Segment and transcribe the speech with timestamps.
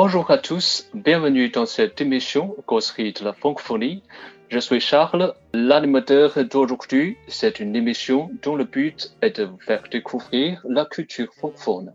[0.00, 4.00] Bonjour à tous, bienvenue dans cette émission Causerie de la francophonie.
[4.48, 7.16] Je suis Charles, l'animateur d'aujourd'hui.
[7.26, 11.94] C'est une émission dont le but est de vous faire découvrir la culture francophone.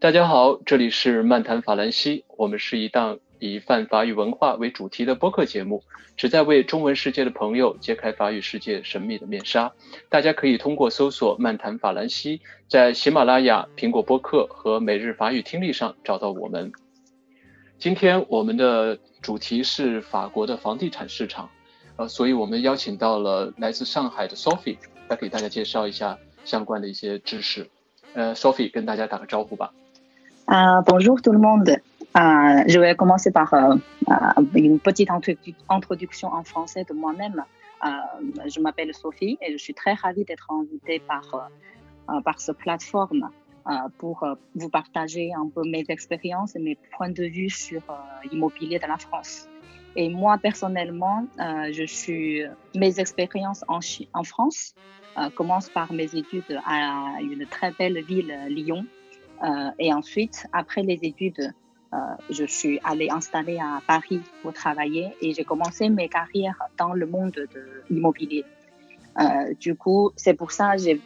[0.00, 5.84] 大家好，这里是漫谈法兰西，我们是一档以泛法语文化为主题的播客节目，
[6.16, 9.72] 旨在为中文世界的朋友揭开法语世界神秘的面纱。
[10.08, 16.72] 大家可以通过搜索“漫谈法兰西”在喜马拉雅、苹果播客和每日法语听力上找到我们。
[17.78, 21.48] 今天我们的主题是法国的房地产市场，
[21.94, 27.70] 呃，所以我们邀请到了来自上海的 Sophie 来给大家介绍一下相关的一些知识。
[28.14, 29.72] 呃，Sophie 跟大家打个招呼吧。
[30.46, 31.80] 啊，Bonjour tout le monde.
[32.14, 33.78] Uh, je vais commencer par uh,
[34.54, 37.44] une petite introduction en français de moi-même.
[38.46, 41.50] je m'appelle Sophie et je suis très ravie d'être invitée par,
[42.24, 43.30] par cette plateforme
[43.98, 47.82] pour vous partager un peu mes expériences et mes points de vue sur
[48.30, 49.46] l'immobilier de la France.
[49.96, 52.42] Et moi, personnellement, je suis,
[52.74, 53.80] mes expériences en,
[54.24, 54.74] France
[55.34, 58.86] commencent par mes études à une très belle ville, Lyon.
[59.78, 61.52] et ensuite, après les études,
[61.94, 61.96] euh,
[62.28, 67.06] je suis allée installer à Paris pour travailler et j'ai commencé mes carrières dans le
[67.06, 68.44] monde de l'immobilier.
[69.18, 71.00] Euh, du coup, c'est pour ça j'ai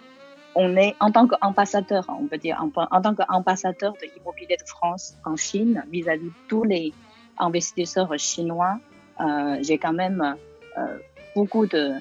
[0.56, 5.16] on est en tant qu'ambassadeur, on peut dire en, tant qu'ambassadeur de l'immobilier de France
[5.24, 6.94] en Chine vis-à-vis de tous les
[7.38, 8.80] investisseurs chinois,
[9.20, 10.36] euh, j'ai quand même
[10.78, 10.98] euh,
[11.36, 11.94] beaucoup de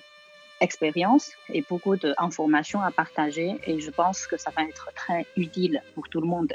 [0.61, 5.83] expérience et beaucoup d'informations à partager et je pense que ça va être très utile
[5.95, 6.55] pour tout le monde.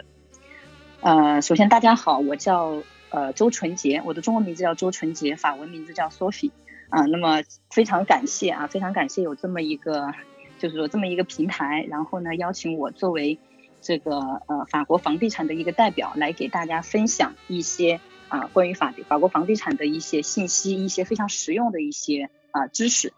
[1.03, 6.51] 呃，首先大家好，我叫呃周纯洁，我的中文名字叫周纯洁，法文名字叫 Sophie
[6.89, 7.05] 啊。
[7.05, 10.11] 那么非常感谢啊，非常感谢有这么一个，
[10.58, 13.38] 就是说这么一个平台，然后呢邀请我作为
[13.80, 23.12] 这个呃法国房地产的一个代表，来给大家分享一些啊关于法法国房地产的一些信息，一些非常实用的一些啊知识。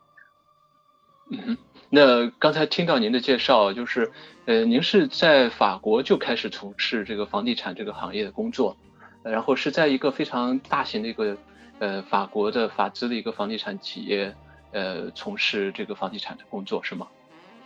[1.30, 1.56] 嗯。
[1.90, 4.12] 那刚才听到您的介绍，就是，
[4.44, 8.76] 呃，您是在法国就开始从事这个房地产这个行业的工作，
[9.22, 11.38] 然后是在一个非常大型的一个，
[11.78, 14.34] 呃，法国的法资的一个房地产企业，
[14.70, 17.08] 呃，从事这个房地产的工作是吗？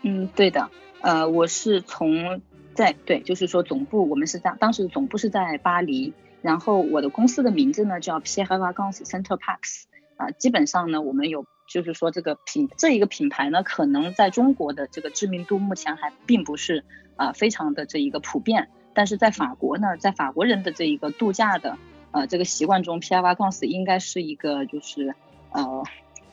[0.03, 0.71] 嗯，对的，
[1.01, 2.41] 呃，我是从
[2.75, 9.85] 在对，就是说总部我们是在当时总部是在巴黎，然后我的公司的名字呢叫 Pierre Vacances Center Parks，
[10.17, 11.47] 啊，基本上呢我们有。
[11.69, 16.85] 就是说，这个品这一个品牌呢，可能在中国的这个知名度目前还并不是
[17.17, 21.79] 啊非常的这一个普遍，但是在法国呢，在法国人的这一个度假的
[22.11, 25.15] 呃这个习惯中，Pierre v a c o n s 应该是一个就是
[25.53, 25.83] 呃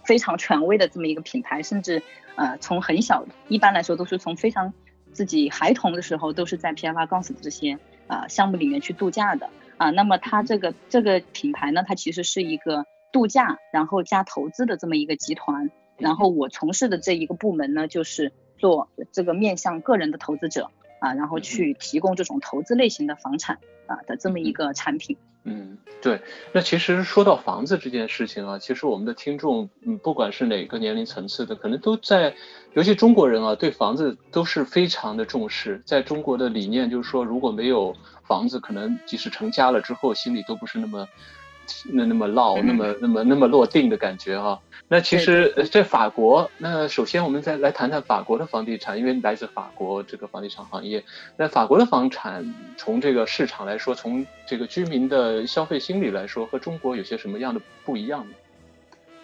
[0.04, 2.04] 非常权威的这么一个品牌，甚至
[2.40, 4.74] 呃从很小一般来说都是从非常
[5.12, 7.78] 自己孩童的时候都是在 p i v a c o n s 这些
[8.08, 12.86] 啊项目里面去度假的啊，那么它这个这个品牌呢，它其实是一个。
[13.12, 23.58] 度假，然后加投资的这么一个集团，然后我从事的这一个部门呢，就是做这个面向个人的投资者啊，然后去提供这种投资类型的房产
[23.88, 25.18] 啊的这么一个产品。
[25.44, 26.22] 嗯，对。
[26.52, 32.36] 那其实说到房子这件事情啊，其实我们的听众，嗯，不管是哪个年龄层次的，可能都在，
[32.74, 35.82] 尤其中国人啊，对房子都是非常的重视。
[35.86, 41.08] 在中国的理念就是说，如果没有房子，可能即使成家了之后，心里都不是那么。
[41.86, 44.60] 那那么落，那么那么那么落定的感觉哈。
[44.88, 51.04] 那其实，在法国，那首先我们再来谈谈法国的房地产，因为来自法国这个房地产行业。
[51.38, 58.32] 那法国的房产从这个市场来说，从这个居民的消费心理来说，和中国有些什么样的不一样呢？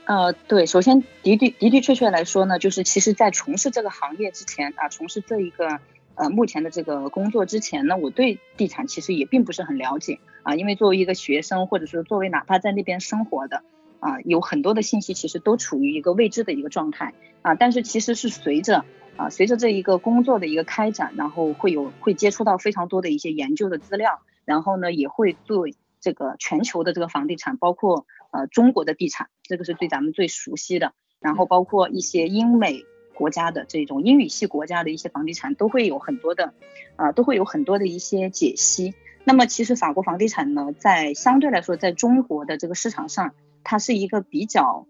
[0.05, 5.79] 呃，对，首先的的的的确确来说呢，就是其实在从事这个行业之前啊，从事这一个。
[6.15, 13.63] 呃，目前的这个工作之前呢，我对地产其实也并不是很了解啊，因为作为一个学生，或者说作为哪怕在那边生活的
[13.99, 17.55] 啊，有很多的信息其实都处于一个未知的一个状态啊。
[17.55, 18.85] 但是其实是随着
[19.17, 32.85] 啊，随着这一个工作的一个开展，然后会有会接触到非常多的一些研究的资料，然后呢也会对这个全球的这个房地产，包括呃中国的地产，这个是对咱们最熟悉的，然后包括一些英美。
[33.15, 36.53] 国家的这种英语系国家的一些房地产都会有很多的，
[36.97, 38.93] 啊，都会有很多的一些解析。
[39.23, 43.33] 那么其实法国房地产呢，在相对来说，在中国的这个市场上，
[43.63, 44.85] 它是一个比较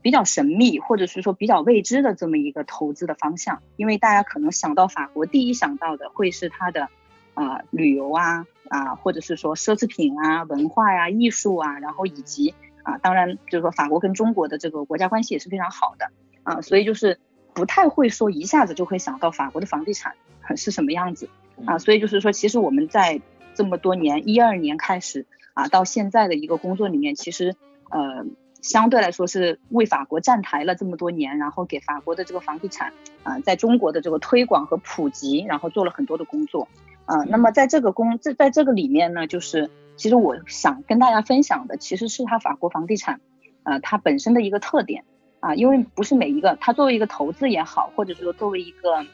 [0.00, 3.60] 比较神秘，或者是说比较未知的这么一个投资的方向。
[3.76, 6.88] 因为大家可能想到法国，第一想到的会是它的
[7.34, 16.06] 啊旅游啊啊，或者是说奢侈品啊、文化呀、艺术啊，然后以及啊，当然就是说法国跟中国的这个国家关系也是非常好的
[16.44, 17.18] 啊，所以就是。
[17.54, 20.14] 不太会说一下子就会想到法国的房地产
[20.56, 21.28] 是什么样子
[21.66, 23.20] 啊，所以就是说，其实我们在
[23.54, 27.54] 这么多年，一二年开始啊，到现在的一个工作里面，其实
[27.90, 28.24] 呃
[28.62, 32.92] 相对来说是为法国站台了这么多年，然后给法国的这个房地产
[33.22, 36.68] 啊，在中国的这个推广和普及，然后做了很多的工作
[37.04, 37.24] 啊。
[37.24, 43.20] 那么在这个工这在这个里面呢，就是其实我想跟大家分享的，其实是它法国房地产
[43.62, 45.04] 啊它本身的一个特点
[45.40, 49.04] 啊，因为不是每一个它作为一个投资也好，或者说作为一个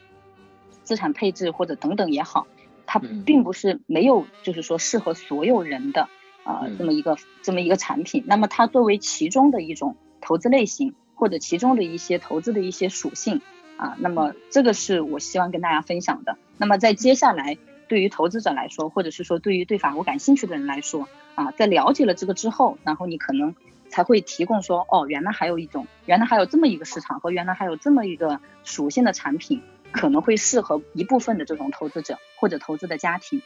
[0.84, 2.46] 资产配置或者等等也好。
[2.88, 6.08] 它并不是没有，就是说适合所有人的
[6.44, 8.22] 啊这么一个这么一个产品。
[8.28, 13.40] 那么它作为其中的一种投资类型，或者其中的一些投资的一些属性
[13.76, 16.38] 啊，那么这个是我希望跟大家分享的。
[16.58, 17.58] 那么在接下来，
[17.88, 23.56] 对于投资者来说，或者是说对于对法国感兴趣的人来说啊，在了解了这个之后，然后你可能
[23.88, 29.62] 才会提供说，哦，原来还有一种，原来还有这么一个市场，和原来还有这么一个属性的产品。
[29.92, 33.40] 可能会适合一部分的这种投资者或者投资的家庭。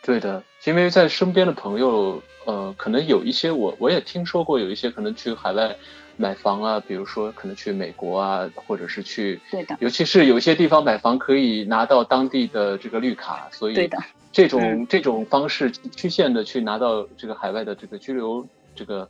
[0.00, 5.74] 对的，因为在身边的朋友，呃，可能有一些我我也听说过，有一些可能去海外
[6.16, 13.98] 买房啊，比如说可能去美国啊，或者是去，对的，尤其是有些地方买房可以拿到当地的这个绿卡，所以对的，
[14.30, 19.08] 这种这种方式曲线的去拿到这个海外的这个居留这个。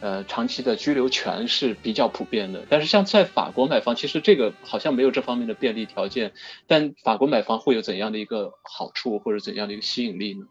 [0.00, 6.32] 呃，长期的居留权是比较普遍的，但是像在法国买房，其实这个好像没有这方面的便利条件。
[6.66, 10.46] 但法国买房会有怎样的一个好处，或者怎样的一个吸引力呢？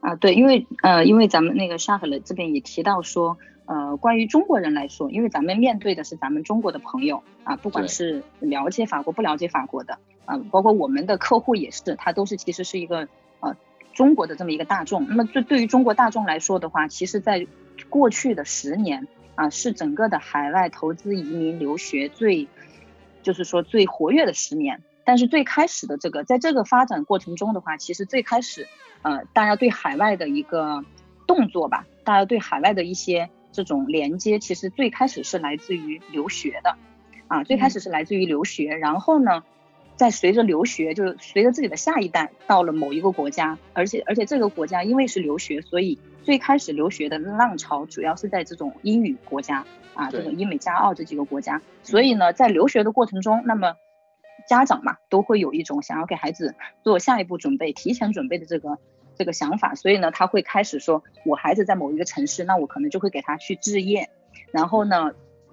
[0.00, 3.36] 啊，对，因为呃，因为咱们那个沙海勒这边也提到说，
[3.66, 13.06] 呃，关于中国人来说，因为咱们面对的是咱们中国的朋友啊，不管是了解法国不了解法国的啊，包括我们的客户也是，他都是其实是一个
[13.40, 13.54] 呃
[13.92, 15.06] 中国的这么一个大众。
[15.08, 17.46] 那么对对于中国大众来说的话，其实在
[17.88, 22.48] 过去的十年啊，是整个的海外投资、移民、留学最，
[23.22, 24.82] 就是说最活跃的十年。
[25.04, 28.68] 但是最开始的这个，在这个发展过程中的话，其实最开始，
[29.02, 30.84] 呃，大家对海外的一个
[31.26, 36.76] 动作吧，大家对海外的一些这种连接，其实最开始是来自于留学的，
[37.26, 38.76] 啊，最开始是来自于留学。
[38.76, 39.42] 然后呢，
[40.02, 45.96] 在随着留学，就是随着自己的下一代到了某一个国家，而且而且这个国家因为是留学，所以。
[46.24, 51.60] 最开始留学的浪潮主要是在这种英语国家啊，这种英美加澳这几个国家。
[51.82, 53.74] 所以呢，在留学的过程中，那么
[54.48, 56.54] 家长嘛都会有一种想要给孩子
[56.84, 58.78] 做下一步准备、提前准备的这个
[59.16, 59.74] 这个想法。
[59.74, 64.08] 所以呢，他会开始说，我孩子在某一个城市，那我可能就会给他去置业，
[64.52, 65.10] 然后呢，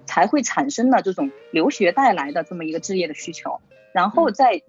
[0.09, 3.61] 才会产生了这种留学带来的这么一个置业的需求，
[3.93, 4.63] 然后再。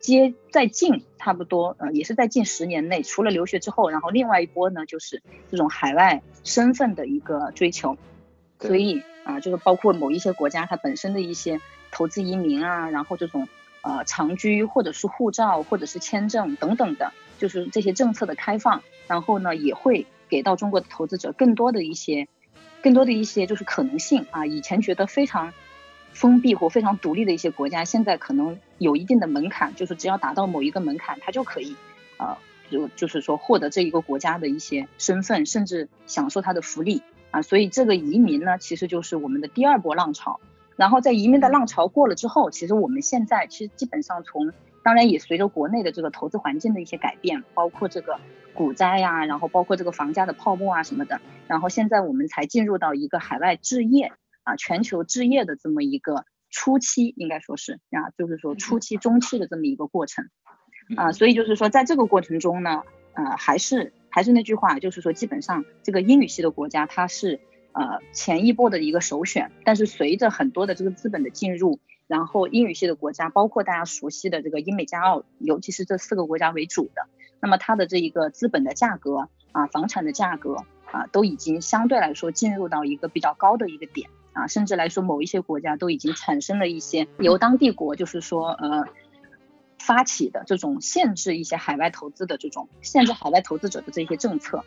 [0.00, 7.96] 接再近差不多，呃，也是在近十年内，除了留学之后，然后另外一波呢，就是这种海外身份的一个追求，
[8.58, 11.58] 所以啊，就是包括某一些国家它本身的一些
[11.90, 13.48] 投资移民啊，然后这种
[13.80, 22.28] 呃长居或者是护照或者是签证等等的，就是这些政策的开放，然后呢也会给到中国的投资者更多的一些
[22.84, 25.52] 更多的一些就是可能性啊，以前觉得非常。
[26.16, 31.74] 封闭或非常独立的一些国家，现在可能有一定的门槛，就是只要达到某一个门槛，它就可以，
[32.18, 32.38] 呃，
[32.70, 37.02] 就就是说获得这一个国家的一些身份，甚至享受它的福利
[37.32, 37.42] 啊。
[37.42, 40.38] 所以这个移民呢，其实就是我们的第二波浪潮。
[40.76, 44.52] 然后在移民的浪潮过了之后，其实我们现在其实基本上从，
[44.84, 48.20] 当然也随着国内的这个投资环境的一些改变，包括这个
[48.54, 54.12] 股灾呀，然后包括这个房价的泡沫啊什么的，然后现在我们才进入到一个海外置业。
[54.46, 60.28] 啊，全球置业的这么一个初期，应该说是啊，就是说初期、中期的这么一个过程
[60.98, 62.82] 啊，所以就是说，在这个过程中呢，
[63.14, 67.40] 呃，还是还是那句话，就是说，基本上这个英语系的国家它是
[67.72, 77.08] 呃前一波的一个首选，但是随着很多的这个资本的进入，然后英语系的国家，包括大家熟悉的这个英美加澳，尤其是这四个国家为主的，
[77.40, 80.56] 那么它的这一个资本的价格啊，房产的价格
[80.90, 84.08] 啊，都已经相对来说进入到一个比较高的一个点。
[84.34, 88.84] 啊，甚至来说，某一些国家都已经产生了一些由当地国，就是说，呃，
[89.86, 94.64] 发起的这种限制一些海外投资的这种限制海外投资者的这些政策。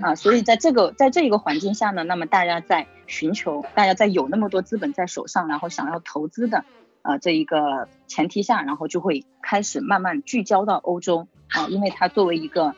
[0.00, 6.64] 啊，所以在这个在这一个环境下呢，那么大家在寻求，大家在有那么多资本在手上，然后想要投资的，
[7.02, 12.74] 呃，这一个前提下，然后就会开始慢慢聚焦到欧洲啊，因为它作为一个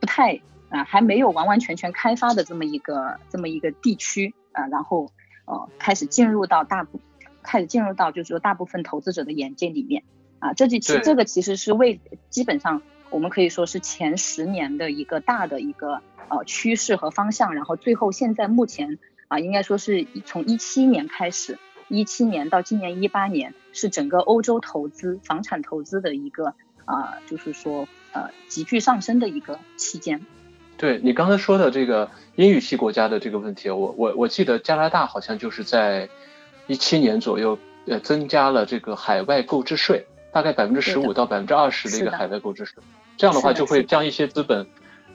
[0.00, 5.10] 不太啊还没有完完全全开发的这么一个这么一个地区啊，然后。
[5.48, 7.00] 呃，开始进入到大部，
[7.40, 10.02] 开始进入到就是说大部分投资者的眼界里面
[10.46, 12.00] 啊，这就其实这个其实是为
[12.30, 18.98] 基本上我们可以说是前十年的一个大的一个呃趋势和方向，然后最后现在目前
[19.28, 30.24] 啊，应该说是从一七年开始，一七年到今年一八年是整个欧洲投资房产投资的一个啊，就是说呃急剧上升的一个期间。
[30.76, 36.08] 对你刚才说的这个英语系国家的这个问题，我我我记得加拿大好像就是在
[36.66, 40.06] 一七年左右，呃，增加了这个海外购置税，
[40.36, 42.74] 大概百分之十五到百分之二十的一个海外购置税，
[43.16, 44.66] 这样的话就会将一些资本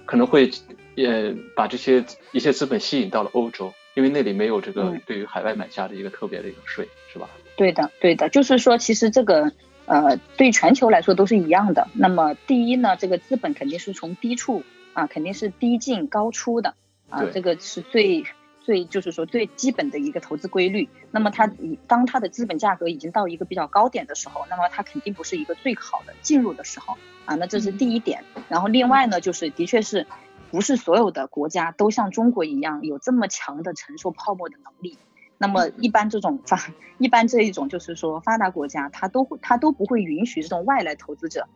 [0.05, 0.49] 可能会
[0.97, 7.29] 呃把这些一些资本吸引到了欧洲，因为那里没有这个对于海外买家的一个特别的一个税，是吧？
[7.55, 9.51] 对的，对的，就是说其实这个
[9.85, 11.87] 呃对全球来说都是一样的。
[11.93, 14.63] 那么第一呢，这个资本肯定是从低处。
[14.93, 16.73] 啊，肯定是低进高出的
[17.09, 18.25] 啊，这个是最
[18.63, 20.87] 最就是说最基本的一个投资规律。
[21.11, 27.35] 那么它以当它的资本价格已经到一个比较高点的时候，那么它肯定不是一个最好的进入的时候啊。
[27.35, 28.23] 那这是第一点。
[28.49, 30.07] 然后另外呢，就是的确是
[30.49, 34.97] 不是所有的国家都像中国一样有这么强的承受泡沫的能力？
[35.37, 36.57] 那么一般这种发
[36.97, 41.47] 一般这一种就是说发达国家，它都它都不会允许这种外来投资者。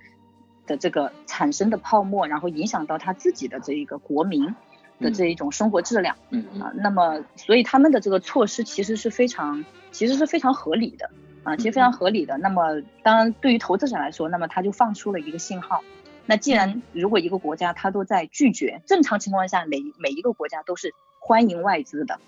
[0.68, 4.56] 的这个产生的泡沫，然后影响到他自己的这一个国民
[5.00, 11.10] 的这一种生活质量，嗯啊，那么所以他们的这个措施其实是非常，其实是非常合理的
[11.44, 12.38] 啊，其实非常合理的。
[12.38, 15.82] 那么当然对于投资者来说，那么他就放出了一个信号。
[16.26, 22.20] 那既然如果一个国家他都在拒绝，正常情况下每每一个国家都是欢迎外资的，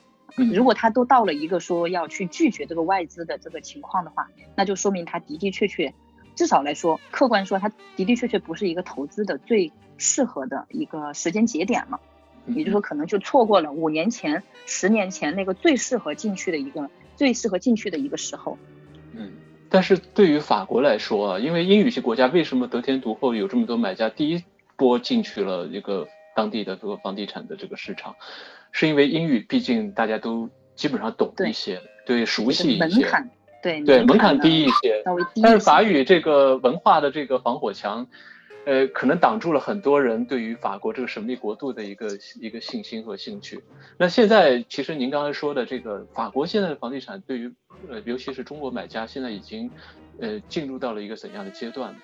[0.53, 5.93] 如果他都到了一个说要去拒绝这个外资的这个情况的话，那就说明他的的确确。
[6.35, 11.99] 至少来说，客观说，它的的确确不是一个投资的最适合的一个时间节点了。
[12.47, 18.57] 也就是说，可能就错过了五年前、十年前那个最适合进去的一个最适合进去的一个时候。
[19.13, 19.31] 嗯，
[19.69, 24.43] 但是对于法国来说啊，因为英语系国家为什么得天独厚，有这么多买家，第一
[24.75, 28.15] 波进去了一个当地的这个房地产的这个市场，
[28.71, 33.07] 是因为英语毕竟大家都基本上懂一些，对，熟悉一些。
[33.59, 35.41] 对对，门槛低一些，稍微低。
[35.41, 38.07] 但是法语这个文化的这个防火墙，
[38.67, 43.63] 呃，可能挡住了很多人对于法国这个神秘国度的一个一个信心和兴趣。
[43.97, 47.49] 那现在，其实您刚才说的这个法国现在的房地产，对于
[47.89, 49.71] 呃，尤其是中国买家，现在已经
[50.19, 51.99] 呃进入到了一个怎样的阶段呢？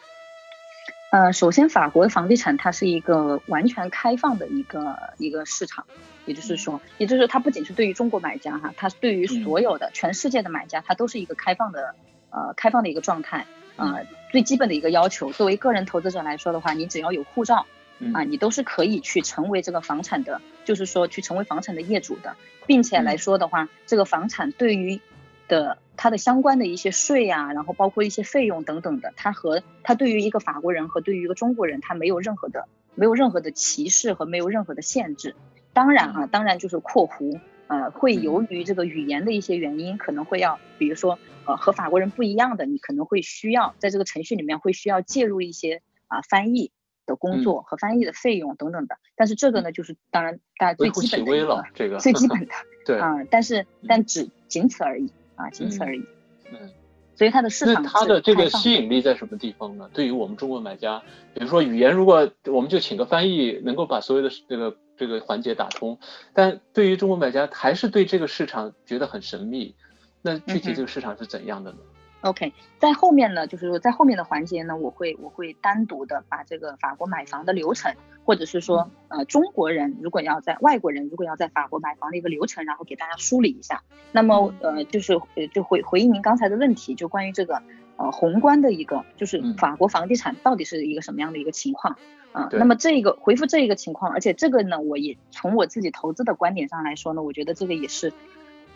[1.12, 5.86] 呃，首先，法国的房地产它是一个完全开放的一个一个市场，
[6.26, 11.94] 也就是说，也就是说，它不仅是对于中国买家哈，它对于所有的全世界的买家，它都是一个开放的
[12.30, 14.00] 呃开放的一个状态啊。
[14.34, 17.68] 最基本的一个要求，作为个人投资者来说的话，你只要有护照
[18.16, 22.36] 啊，你都是可以去成为这个房产的，就是说去成为房产的业主的，
[22.66, 25.00] 并且来说的话，这个房产对于
[25.48, 35.36] 的它的相关的一些税啊，然后包括一些费用等等的，它和它对于一个法国人和对于一个中国人，它没有任何的没有任何的歧视和没有任何的限制。
[35.74, 46.72] 当然啊，当然就是括弧，呃，会由于这个语言的一些原因，可能会要，比如说呃和法国人不一样的，你可能会需要在这个程序里面会需要介入一些啊翻译
[47.06, 48.98] 的工作和翻译的费用等等的。
[49.16, 52.48] 但是这个呢，就是当然大家最基本的这个最基本的
[52.86, 55.12] 对啊，但是但只仅此而已。
[55.36, 56.06] 啊，仅此而已。
[56.52, 56.70] 嗯，
[57.16, 59.90] 所以它的市场，它的这个吸引力在什么地方呢？
[59.92, 61.02] 对于我们中国买家，
[61.34, 65.98] 比如说语言，如果我们就请个翻译，能够把所有的这个这个环节打通，
[66.34, 69.76] 但对于中国买家，还是对这个市场觉得很神秘。
[70.22, 71.78] 那具体这个市场是怎样的呢
[72.22, 83.84] ？OK，在后面呢，就是说在后面的环节呢，我会我会单独的把这个法国买房的流程，或者是说呃中国人如果要在外国人如果要在法国买房的一个流程，然后给大家梳理一下。
[84.14, 87.62] 那么呃就是呃就回回应您刚才的问题，就关于这个
[87.98, 91.98] 呃宏观的一个就是法国房地产到底是一个什么样的一个情况
[92.34, 92.50] 啊？
[92.52, 98.12] 那么这个回复这一个情况，而且这个呢，我也从我自己投资的观点上来说呢，我觉得这个也是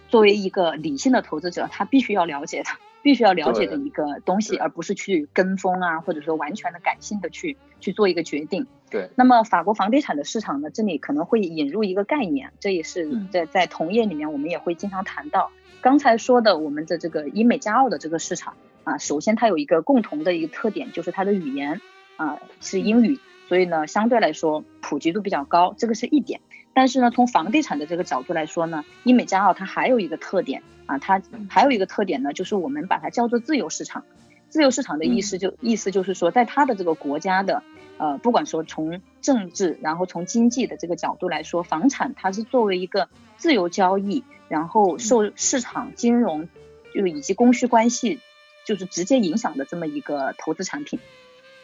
[0.08, 2.70] 作为一个理性的投资者，他必须要了解的。
[3.04, 8.68] 必须要了解的一个东西，而不是去跟风啊，或者说完全的感性的去去做一个决定。
[8.90, 9.10] 对。
[9.16, 15.52] 那么法国房地产的市场呢，这里可能会引入一个概念，这也是在在同业里面我们也会经常谈到。
[15.80, 21.80] 刚才说的我们的这个英美加澳的这个市场啊，首先它有一个共同的一个特点，就是它的语言
[22.18, 26.42] 啊是英语，所以呢相对来说普及度比较高，这个是一点。
[26.74, 30.63] 但是呢，从房地产的这个角度来说呢，英美加澳它还有一个特点。
[30.86, 34.06] 啊，它还有一个特点呢，就是我们把它叫做自由市场。
[34.48, 37.62] 自由市场的意思就意思就是说，在它的这个国家的，
[37.98, 46.48] 呃，不管说从政治，然后从经济的这个角度来说，房产它是作为一个自由交易，然后受市场金融
[46.94, 48.22] 就以及供需关系
[48.63, 51.01] 就是直接影响的这么一个投资产品，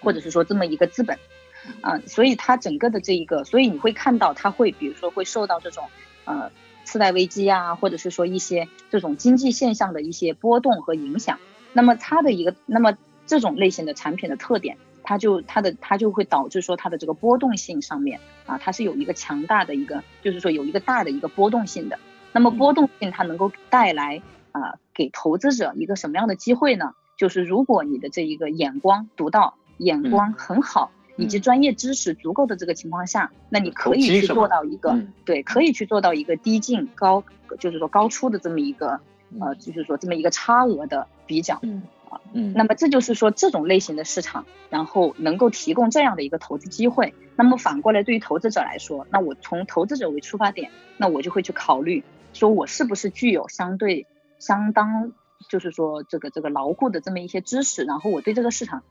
[0.01, 1.17] 或者是说这么一个资本
[1.81, 5.89] 啊，所以它整个的这一个，所以你会看到它会比如说会受到这种
[6.25, 6.51] 呃。
[6.85, 11.39] 次贷危机啊，或者是说一些这种经济现象的一些波动和影响，
[11.71, 21.99] 那么它的一个，那么这种类型的产品的特点，它它就它的它就会导致说它的这个波动性上面啊，它是有一个强大的一个，就是说有一个大的一个波动性的。
[22.31, 26.95] 那么波动性它能够带来啊，给投资者一个什么样的机会呢？
[27.17, 37.23] 就是如果你的这一个眼光独到，眼光很好，以及专业知识足够的这个情况下，那你可以去做到一个对，可以去做到一个低进高，
[37.59, 38.99] 就是说高出的这么一个
[39.39, 41.59] 呃，就是说这么一个差额的比较。
[42.33, 47.13] 嗯，那么这就是说这种类型的市场，然后能够提供这样的一个投资机会。
[47.35, 52.03] 那么反过来，对于投资者来说，那我从投资者为出发点，那我就会去考虑，
[52.33, 54.05] 说我是不是具有相对
[54.37, 55.11] 相当，
[55.47, 58.83] 就是说这个这个牢固的这么一些知识，然后我对这个市场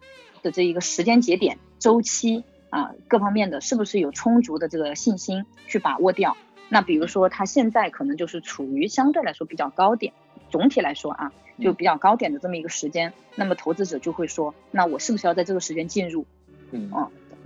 [0.43, 6.37] 的这一个时间节点、周期啊各方面的，是不是有充足的这个信心去把握掉？
[6.69, 10.13] 那比如说它现在可能就是处于相对来说比较高点。
[10.51, 11.33] 总体来说啊，
[11.63, 16.27] 就比较高点的这么一个时间，那么投资者就会说，那我是不是要在这个时间进入？
[16.73, 16.91] 嗯，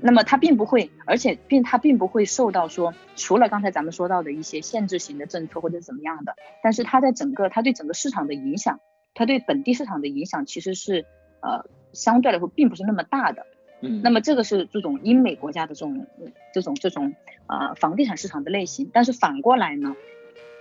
[0.00, 6.34] 那么它并不会，而且并它并不会受到说，除了刚才咱们说到的一些限制型的政策或者怎么样的，
[6.64, 8.80] 但是它在整个它对整个市场的影响，
[9.16, 11.04] 它对本地市场的影响其实是
[11.40, 13.44] 呃相对来说并不是那么大的。
[13.80, 16.06] 嗯，那么这个是这种英美国家的这种
[16.54, 17.14] 这种这种
[17.48, 19.96] 呃房地产市场的类型，但是反过来呢，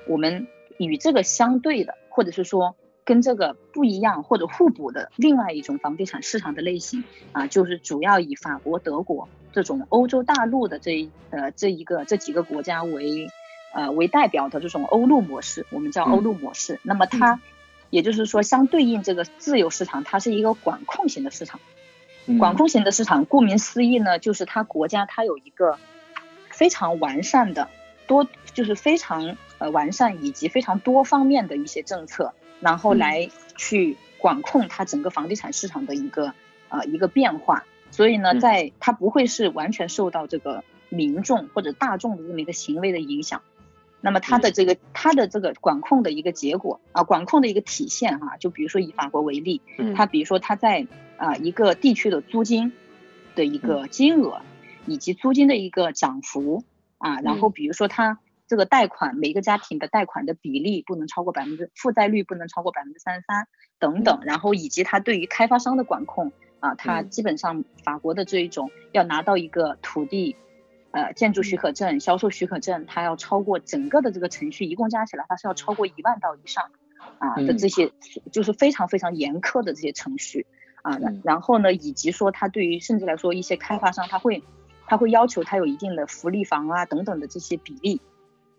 [0.07, 0.47] 我们
[0.79, 1.93] 与这个相对的。
[2.15, 13.27] 或者是说跟这个不一样或者互补的另外一种房地产市场的类型啊，就是主要以法国、德国这种欧洲大陆的这呃这一个这几个国家为
[13.73, 16.79] 呃为代表的这种欧陆模式，我们叫欧陆模式。
[16.83, 17.41] 那么它
[17.95, 21.59] 也就是说相对应这个自由市场，它是一个管控型的市场。
[22.39, 25.77] 管控型的市场，顾名思义呢，就是它国家它有一个
[26.49, 27.69] 非常完善的
[28.05, 29.37] 多，就是非常。
[29.57, 36.33] 呃，完善以及非常多方面的一些政策，然后来去管控它整个房地产市场的一个
[36.67, 37.63] 呃一个变化。
[37.89, 43.43] 所以呢，在它不会是完全受到这个民众或者大众的这么一个行为的影响。
[44.05, 49.61] 那么它的这个它的这个管控的一个结果啊，管控的一个体现哈，就比如说以法国为例，
[49.95, 50.87] 它比如说它在
[51.17, 52.71] 啊一个地区的租金
[53.35, 54.41] 的一个金额
[54.85, 56.63] 以及租金的一个涨幅
[56.99, 58.19] 啊，然后比如说它。
[58.47, 63.47] 这个贷款每个家庭的贷款的比例不能超过百分之负债率不能超过百分之三十三
[63.79, 70.35] 等等，然后以及它对于开发商的管控啊，它基本上法国的这一种要拿到一个土地
[70.95, 76.71] 呃建筑许可证、销售许可证，它要超过整个的这个程序一共加起来它是要超过一万道以上
[77.19, 77.91] 啊的这些
[78.31, 80.47] 就是非常非常严苛的这些程序
[80.81, 84.41] 啊，然后呢以及说它对于甚至来说一些开发商他会
[84.87, 87.99] 他会要求他有一定的福利房啊等等的这些比例。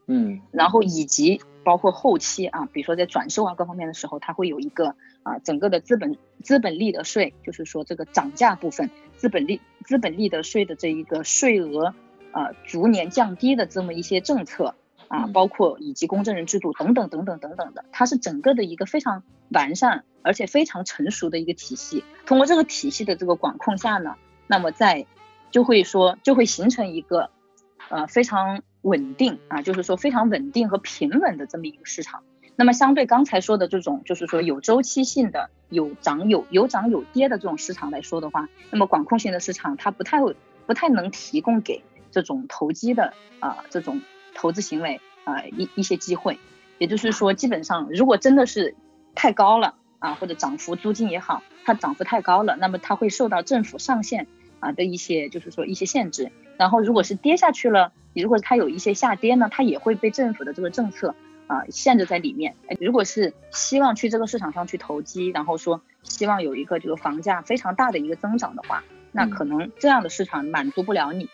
[0.09, 4.95] 嗯，然后以及包括后期啊，比如说在转售啊各方面的时候，它会有一个
[5.25, 11.93] 啊整个的资本资本利得税，就是说这个涨价部分资本利资本利得税的这一个税额
[12.37, 14.75] 啊逐年降低的这么一些政策
[15.09, 22.05] 啊，包括以及公证人制度等等等等等等的，它是整个的一个非常完善而且非常成熟的一个体系。
[22.27, 25.07] 通过这个体系的这个管控下呢，那么在
[25.51, 27.31] 就会说就会形成一个
[27.89, 28.63] 呃非常。
[28.83, 32.23] 稳定啊，就是说非常稳定和平稳的这么一个市场。
[32.55, 40.21] 那么相对刚才说的这种，就是说有周期性的、有涨有有涨有跌的这种市场来说的话，那么管控性的市场它不太
[40.67, 41.83] 不太能提供给
[42.17, 44.01] 这种投机的啊这种
[44.35, 46.39] 投资行为啊一一些机会。
[46.79, 48.75] 也就是说，基本上如果真的是
[49.15, 54.27] 太高了啊，或者涨幅租金也好，它涨幅太高了，那么它会受到政府上限
[54.61, 56.33] 啊的一些就是说一些限制。
[56.57, 57.93] 然后如果是跌下去了。
[58.15, 61.15] 如果它有一些下跌呢，它也会被政府的这个政策
[61.49, 62.55] 啊限制在里面。
[62.81, 71.29] 如果是希望去这个市场上去投机，然后说希望有一个这个房价非常大的一个增长的话，那可能这样的市场满足不了你，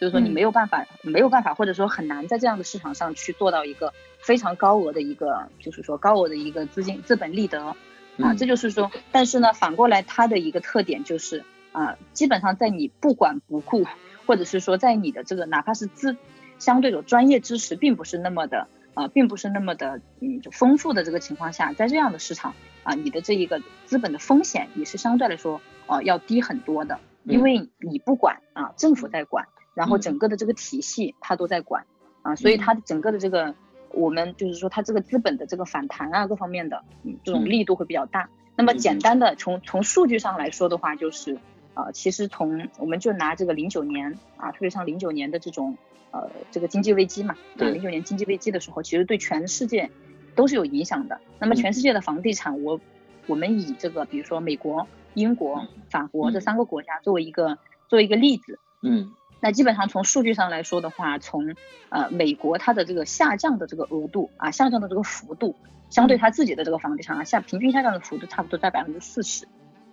[0.00, 7.74] 就是说你没有办法，没有办法，或者说很难在这样的市场上去做到一个非常高额的一个，就是说高额的一个资金资本利得
[8.18, 8.34] 啊。
[8.38, 13.84] 这就是说，但是呢，反过来它的一个特点就是啊，基本上在你不管不顾。
[14.26, 16.16] 或者是说，在你的这个哪怕是资
[16.58, 22.54] 相对的专业知识并不是那么的啊，并不是那么的嗯就丰富的这个情况下，在这样的市场
[22.84, 31.84] 啊，你的这一个资本的风险也是相对来说啊要低很多的，因为你不管啊，政府在管，然后整个的这个体系它都在管
[32.22, 33.54] 啊，所以它的整个的这个
[33.90, 38.28] 我们就是说它这个资本的这个反弹啊各方面的嗯这种力度会比较大。
[38.56, 41.38] 那么简单的从从数据上来说的话，就是。
[41.74, 45.76] 啊，其实从我们就拿这个零九年啊，特别像零九年的这种
[46.12, 49.90] 呃这个经济危机嘛，对，零九年经济危机的时候，其实对全世界
[50.36, 51.20] 都是有影响的。
[51.40, 52.80] 那么全世界的房地产，我
[53.26, 57.58] 我们以这个比如说美国英国、法国这三个国家作为一个
[57.88, 58.60] 作为一个例子。
[58.82, 59.12] 嗯。
[59.44, 61.54] 那基本上从数据上来说的话，从
[61.90, 65.54] 呃美国它的这个下降的这个额度啊，下降的这个幅度，
[65.90, 69.46] 相对它自己的这个房地产啊下平均下降的幅度差不多在百分之四十。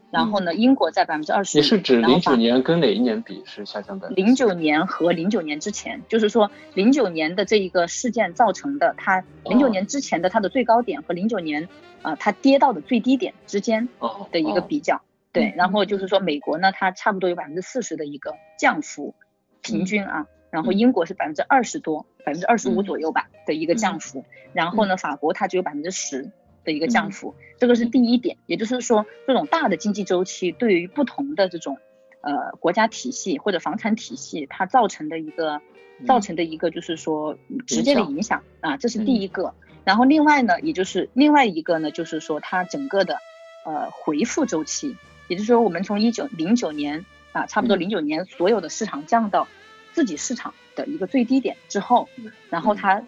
[0.09, 1.57] 然后呢，英国在百分之二十。
[1.57, 4.07] 你是指零九年跟哪一年比是下降的？
[4.11, 11.67] 零九年和零九年之前，就是说零九年的这一个事件造成的，它零九年之前的它的最高点和零九年
[12.03, 13.89] 啊它跌到的最低点之间
[14.31, 15.01] 的一个比较。
[15.33, 19.13] 对，然后就是说美国呢，它差不多有百分之四十的一个降幅。
[19.61, 26.31] 平均啊，然后英国是百分之二十多，百分之二十五左右吧的一个降幅，然后呢，法国它只有百分之十
[26.63, 31.77] 的一个降幅，这个是第一点，也就是说，这种大的经济周期对于不同的这种
[32.21, 35.61] 呃国家体系或者房产体系，它造成的一个
[36.05, 39.53] 造成的一个就是说直接的影响啊，这是第一个。
[39.83, 43.17] 然后另外呢，也就是另外一个呢，就是说它整个的
[43.65, 44.95] 呃回复周期，
[45.27, 47.05] 也就是说我们从一九零九年。
[47.31, 49.47] 啊，差不多零九年所有的市场降到
[49.93, 52.09] 自己市场的一个最低点之后，
[52.49, 53.03] 然后它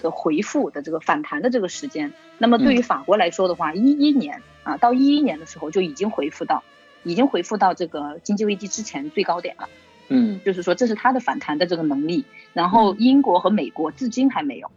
[0.00, 6.62] 的回复的这个反弹的这个时间，那么对于法国来说的话，一一年啊到一一年的时候就已经回复到，
[7.04, 9.68] 已经回复到这个经济危机之前最高点了。
[10.08, 12.26] 嗯，就是说这是它的反弹的这个能力。
[12.52, 14.70] 然后英国和美国至今还没有，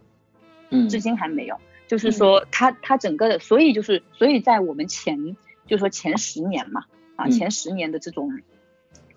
[0.70, 1.58] 嗯，至今还没有。
[1.86, 6.84] 就是说它它整个的，所以就是所以在我们前就是说前十年嘛，
[7.16, 8.40] 啊前十年的这种。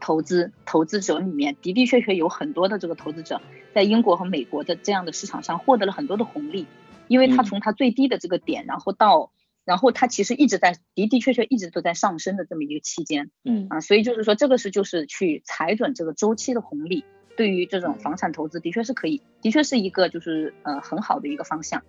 [0.02, 3.40] 投资投资者里面的的确确有很多的这个投资者
[3.74, 6.68] 在英国和美国的这样的市场上获得了很多的红利，
[7.08, 9.32] 因为它从它最低的这个点，然后到
[9.64, 13.68] 然后它其实一直在的的确确一直都在上升的这么一个期间，嗯。
[13.70, 17.06] 啊，所以就是说这个是就是去踩准这个周期的红利，
[17.38, 21.84] 对于这种房产投资的确是可以，的确是一个就是呃很好的一个方向。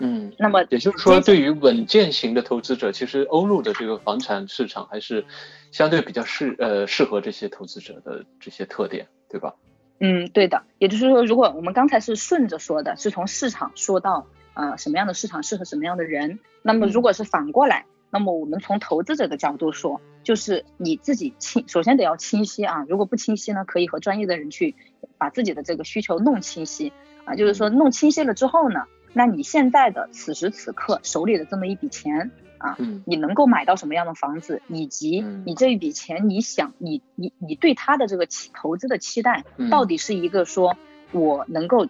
[0.00, 5.24] 嗯，那么也就是说，对于稳健型的投资者，其实欧陆的这个房产市场还是
[5.70, 9.54] 相对比较适呃适合这些投资者的这些特点，对吧？
[10.00, 10.62] 嗯，对的。
[10.78, 22.84] 也就是说，如果我们刚才是顺着说的，是从市场说到呃什么样的市场适合什么样的人，那么如果是反过来，那么我们从投资者的角度说，就是你自己清，首先得要清晰啊。
[22.88, 24.76] 如果不清晰呢，可以和专业的人去
[25.18, 26.92] 把自己的这个需求弄清晰
[27.24, 27.34] 啊。
[27.34, 28.84] 就是说弄清晰了之后呢。
[29.18, 40.76] 那你现在的此时此刻手里的这么一笔钱啊，你能够买到什么样的房子，以及你这一笔钱，你想你你你对它的这个期投资的期待，到底是一个说
[41.10, 41.88] 我能够，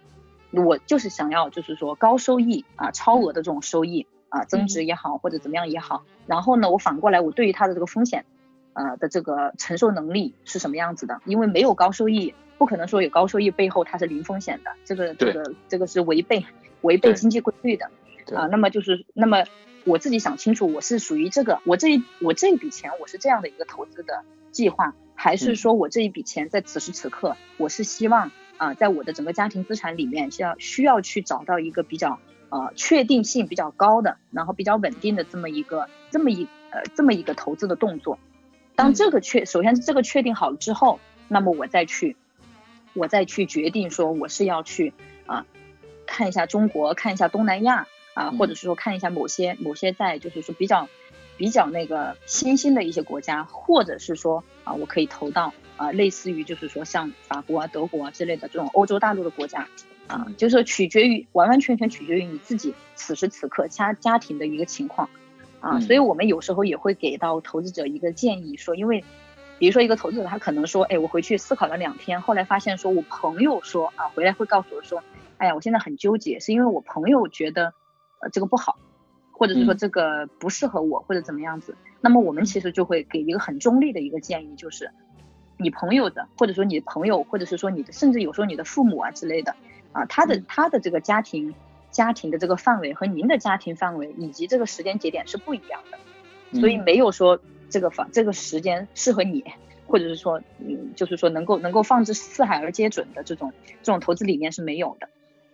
[0.51, 8.25] 我就是想要就是说高收益啊，超额的这种收益啊，增值也好或者怎么样也好，然后呢，我反过来我对于它的这个风险，
[8.73, 11.21] 呃的这个承受能力是什么样子的？
[11.25, 16.43] 因为没有高收益，不可能说有高收益背后它是零风险的，这个这个这个是违背。
[16.81, 17.89] 违背经济规律的
[18.35, 19.43] 啊，那么就是那么
[19.85, 38.19] 我自己想清楚，我是属于这个，我这一我这一笔钱我是这样的一个投资的计划，还是说我这一笔钱在此时此刻，我是希望啊，在我的整个家庭资产里面需要需要去找到一个比较呃确定性比较高的，然后比较稳定的这么一个这么一呃这么一个投资的动作。
[38.75, 42.15] 当这个确首先是这个确定好了之后，那么我再去
[42.93, 44.93] 我再去决定说我是要去
[45.25, 45.45] 啊。
[46.09, 50.89] 看一下中国，看一下东南亚啊，或者是说看一下某些某些在就是说比较
[51.37, 59.67] 比较那个新兴的一些国家，或者是说啊，我可以投到啊，类似于就是说像法国啊、德国啊之类的这种欧洲大陆的国家
[60.07, 65.09] 啊，就是取决于完完全全取决于你自己此时此刻家家庭的一个情况。
[65.61, 69.03] 啊，所以我们有时候也会给到投资者一个建议，说因为
[69.57, 75.03] 比如说一个投资者他可能说，哎，我回去思考了两天，后来发现说我朋友说啊，回来会告诉我说。
[75.39, 77.73] 哎呀，我现在很纠结，是因为我朋友觉得，
[78.19, 78.77] 呃，这个不好，
[79.31, 81.75] 或者是说这个不适合我，或者怎么样子。
[82.01, 84.91] 那么我们其实就会给一个很中立的一个建议，就是
[85.57, 89.55] 你朋友的，或者说你的朋友，或者是说你的，甚至有时候你的父母啊之类的，
[89.93, 91.55] 啊，他的他的这个家庭
[91.89, 99.43] 家庭的这个范围和您的家庭范围以及这个时间节点是不一样的，所以没有说这个房这个时间适合你。
[99.91, 105.09] 或者是说，嗯，就是说能够能够放之四海而皆准的这种这种投资理念是没有的。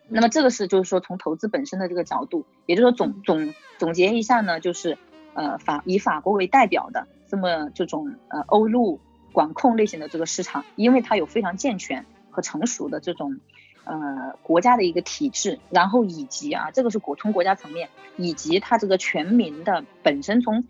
[0.07, 4.97] 那么这个是就是说从投资本身的这个角度，也就是说总总总结一下呢，就是
[5.33, 8.99] 呃法以法国为代表的这么这种呃欧陆
[9.33, 13.39] 管控类型的这个市场，因为它有非常健全和成熟的这种
[13.83, 20.63] 呃国家的一个体制，然后以及啊这个是国从国家层面，以及它这个全民的本身从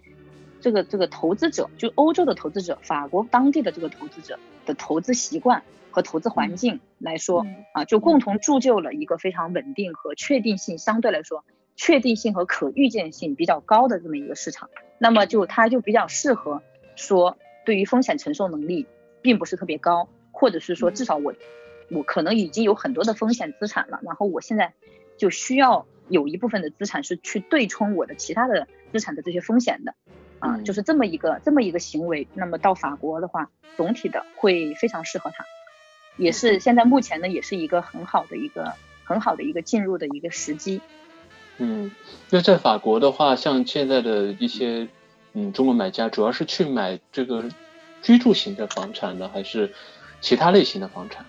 [0.61, 5.61] 这个这个投资者就欧洲的投资者，法国当地的这个投资者的投资习惯。
[5.95, 11.45] 和投资环境来说啊，就共同铸就了一个非常稳定和确定性相对来说
[11.77, 14.69] 确定性和可预见性比较高的这么一个市场。
[14.97, 16.61] 那么就它就比较适合
[16.97, 18.87] 说对于风险承受能力
[19.21, 21.33] 并不是特别高，或者是说至少我
[21.89, 24.73] 我可能已经有很多的风险资产了，然后我现在
[25.17, 29.95] 就需要有一部分的资产是去对冲我的其他的资产的这些风险的，
[30.39, 32.27] 啊，就是这么一个这么一个行为。
[32.33, 35.45] 那么到法国的话，总体的会非常适合他，
[36.17, 38.73] 也是现在目前呢，也是一个很好的一个
[39.03, 40.81] 很好的一个进入的一个时机。
[41.57, 41.91] 嗯，
[42.29, 44.87] 那在法国的话，像现在的一些
[45.33, 47.45] 嗯中国买家，主要是去买这个
[48.01, 49.73] 居住型的房产呢，还是
[50.21, 51.25] 其他类型的房产？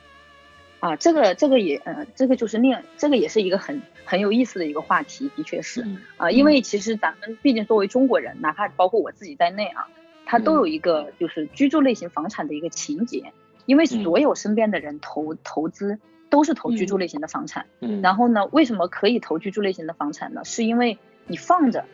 [0.80, 5.84] 啊，这个这个也呃，这个就是另这个也是一个很很有意思的一个话题，的确是
[6.16, 9.88] 啊，因为其实咱们毕竟作为中国人，哪怕包括我自己在内啊，
[10.26, 13.32] 他都有一个就是居住类型房产的一个情节，
[13.66, 15.98] 因为所有身边的人投投资。
[16.28, 20.44] 都是投居住类型的房产，嗯，然后呢，为什么可以投居住类型的房产呢？
[20.44, 20.98] 是因为
[21.28, 21.84] 你放着，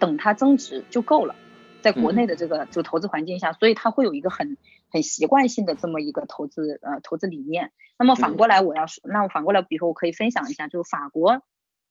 [0.00, 1.36] 等它增值就够了，
[1.80, 4.56] 在国内的这个就投资环境下，所以它会有一个很
[4.90, 7.70] 很习惯性的这么一个投资呃投资理念。
[7.96, 11.40] 那么反过来我要说，那我反过来，比如说我可以分享一下，就是法国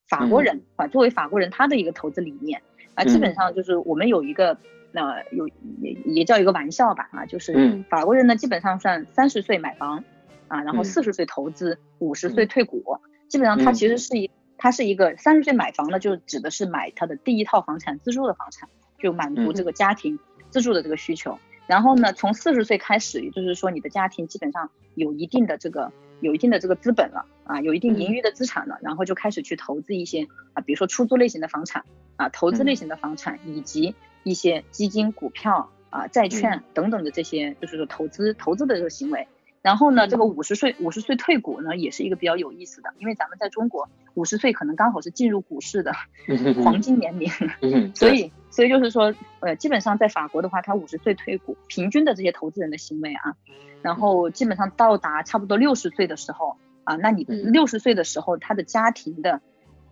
[0.09, 2.61] 法国人啊，作为法国人他的一个投资理念。
[2.95, 4.57] 啊，基本上就是我们有一个
[5.05, 5.47] 呃有
[5.81, 10.03] 也也叫一个玩笑吧啊，就是法国人呢基本上算三十岁买房。
[10.49, 12.81] 啊，然后四十岁投资，五十岁退股，
[13.27, 20.17] 基本上他其实是一，他是一个三十岁买房呢，就指的是买他的第一套房产，自住的房产，就满足这个家庭
[20.49, 21.37] 自住的这个需求。
[21.65, 31.83] 然后呢，从四十岁开始，也就是说你的家庭基本上有一定的这个有一定的这个资本了，啊，有一定盈余的资产了，然后就开始去投资一些啊，比如说出租类型的房产，
[32.15, 33.93] 啊，投资类型的房产，以及
[34.29, 39.27] 一些基金、股票啊、债券等等的这些，就是说投资投资的这个行为。
[39.63, 45.91] 然后呢，这个五十岁五十岁退股呢，也是一个比较有意思的，因为咱们在中国五十岁可能刚好是进入股市的
[46.63, 47.29] 黄金年龄
[47.93, 53.35] 所以所以就是说，呃，基本上在法国的话，他五十岁退股，平均的这些投资人的行为啊，
[53.81, 59.41] 然后基本上到达差不多六十岁的时候啊，那你六十岁的时候，他的家庭的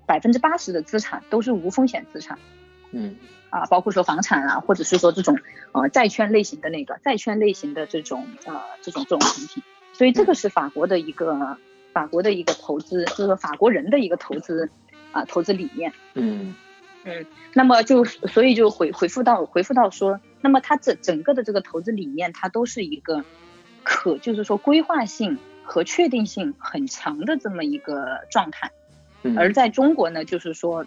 [0.05, 2.39] 百分之八十的资产都是无风险资产，
[2.95, 3.15] 嗯。
[3.51, 5.37] 啊，包括说房产啊，或者是说这种
[5.71, 11.55] 呃债券类型的那个债券类型的这种呃这种这种产品，所以这个是法国的一个
[11.93, 14.69] 法国的一个投资，就是法国人的一个投资
[15.13, 15.93] 啊投资理念。
[16.15, 16.53] 嗯
[17.05, 23.23] 嗯，那么就所以就回回复到回复到说，那么它整整个的这个投资理念，它都是一个
[23.83, 28.69] 可就是说规划性和确定性很强的这么一个状态，
[29.37, 30.85] 而在中国呢，就是说。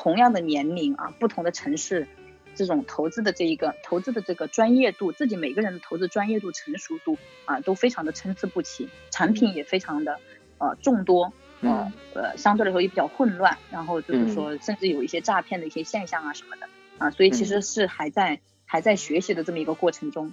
[0.00, 2.06] 同样的年龄啊，不同的城市，
[2.54, 10.20] 这种投资的这一个投资的这个专业度，自己每个人的投资专业度、成熟度啊，都非常的参差不齐，产品也非常的
[10.58, 11.32] 呃众多，
[11.62, 20.32] 呃呃相对来说也比较混乱，然后就是说甚至有一些诈骗的一些现象啊什么的啊，所以其实是还在还在学习的这么一个过程中。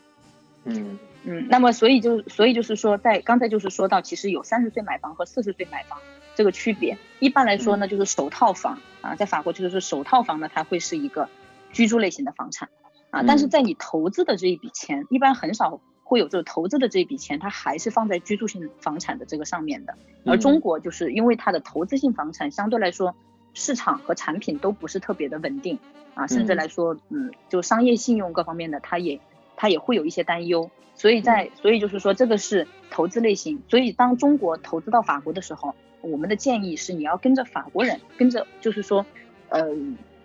[0.66, 6.00] 嗯嗯，那么所以就所以就是说，在刚才就是说到，其实有三十岁买房和四十岁买房。
[6.36, 11.30] 这个区别，一般来说呢，就是首套房啊，在法国就是说首套房呢，它会是一个
[11.72, 12.70] 居住类型的房产
[13.10, 19.96] 啊，但是在你投资的这一笔钱，一般很少会有这个投资的这一笔钱，它还是放在居住性房产的这个上面的。
[20.26, 23.16] 而中国就是因为它的投资性房产相对来说
[23.54, 25.80] 市场和产品都不是特别的稳定
[26.16, 29.22] 啊，甚至来说，嗯，就商业信用各方面的，它也
[29.56, 35.74] 它也会有一些担忧，所以在所以就是说这个是投资类型，所以当中国投资到法国的时候。
[36.06, 39.06] 我们的建议是，你要跟着法国人，跟着就是说，
[39.50, 39.68] 呃，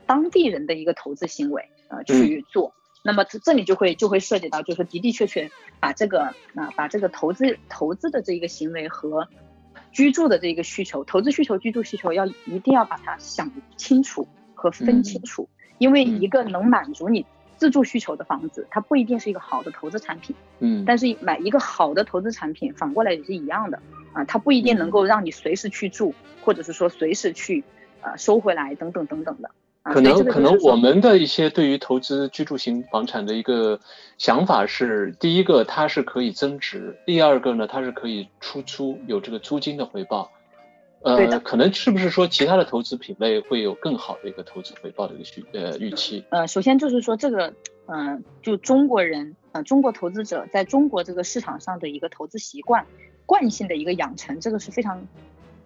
[0.07, 2.73] 当地人的一个投资行为啊去做。
[3.03, 9.27] 那么这这里就会就会涉及到，就是说的的确确把这个啊把这个投资投资的这一个行为和
[9.91, 17.25] 居住的这一个需求，投资需求、居住需求要一定要把它想清楚和分清楚，因为一个能满足你
[17.57, 20.37] 自住需求的房子，它不一定是一个好的投资产品。
[20.59, 23.81] 嗯，但是买一个好的投资产品，反过来也是一样的。
[24.13, 27.65] 啊，它不一定能够让你随时去住，或者是说随时去
[28.03, 29.51] 呃收回来等等等等的。
[29.83, 33.81] 可能可能我们的一些对于投资居住型房产的一个
[34.19, 40.31] 想法是，第一个它是可以增值，第二个呢它是可以出租，有这个租金的回报。
[41.03, 46.23] 呃，可能是不是说其他的投资品类会有更好的一个投资回报的一个预呃预期？
[46.29, 47.55] 呃，首先就是说这个，
[47.87, 52.85] 嗯，就中国人啊，中国投资者在中国这个市场上的一个投资习惯。
[53.31, 55.07] 惯性的一个养成，这个是非常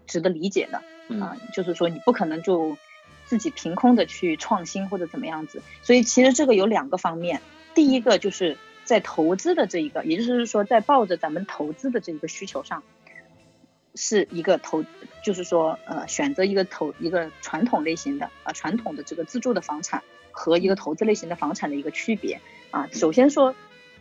[0.06, 0.82] 值得理解的
[1.18, 2.76] 啊，就是说你不可能就
[3.24, 7.40] 自己凭空的去创新或者怎么样子，所以其实这个有两个方面，
[7.74, 12.82] 第一个就是在投资的这一个，也就是说在抱着咱们投资的这一个需求上，
[13.94, 14.84] 是一个投，
[15.22, 22.90] 就是说呃选择一个投一个传统类型的啊传统的这个自住的房产和一个投资类型的房产的一个区别啊。
[22.92, 23.54] 首先说，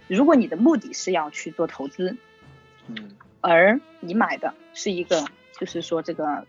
[0.10, 2.18] 如果你的目的是要去做投资，
[2.88, 5.26] 嗯，而你买的是一个
[5.60, 6.46] 就是说这个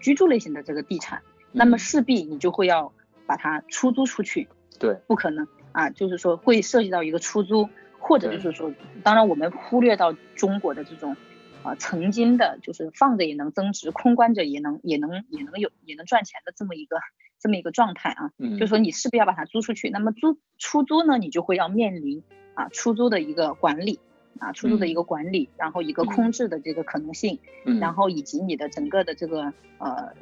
[0.00, 2.92] 居住类型的这个地产，那么势必你就会要
[3.26, 4.48] 把它出租出去。
[4.78, 11.16] 对，不可能啊，就是说会涉及到一个出租，或者就是说，当然我们忽略到中国的这种。
[11.62, 17.00] 啊，曾经的就是放着也能增值，空关着也能也能也能有也能赚钱的这么一个
[17.40, 22.22] 这么一个状态啊，嗯，就说你势必要把它租出去，那么租出租呢，你就会要面临
[22.54, 23.98] 啊出租的一个管理
[24.40, 30.12] 啊出租的一个管理，然后一个空置的这个可能性，嗯，然后以及你的整个的这个呃，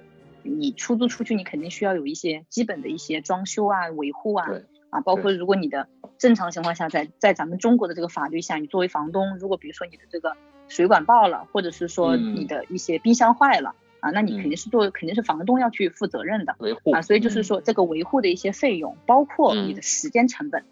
[0.43, 4.47] 你出租出去，你肯定需要有一些基本的一些装修啊维护啊，
[4.91, 10.37] 啊，包括如果你的正常情况下，在在咱们中国的这个法律下，你作为房东，如果比如说你的这个。
[10.67, 17.03] 水管爆了，或者是说你的一些冰箱坏了啊，那你肯定是做，肯定是房东要去负责任的维护啊。
[17.03, 20.65] 所以就是说这个维护的一些费用，包括你的时间成本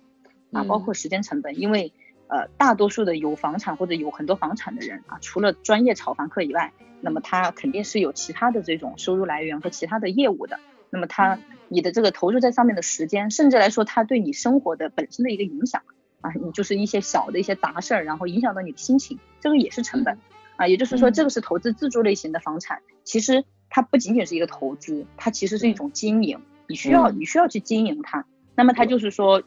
[0.51, 1.93] 啊，包括时间成本，因为
[2.33, 10.59] 呃大多数的有房产或者有很多房产的人啊，除了专业炒房客以外，那么他肯定是有其他的这种收入来源和其他的业务的。
[10.89, 15.83] 那么他你的这个投入在上面的时间，甚至来说他对你生活的本身的一个影响。
[16.23, 20.17] 啊，你就是一些小的一些杂事儿，然后影响到你的心情，这个也是成本
[20.55, 20.69] 啊。
[20.69, 28.25] 也就是说，这个是投资自住类型的房产，其实它不仅仅是一个投资，它其实是一种经营，你需要你需要去经营它。
[28.55, 29.43] 那么它就是说，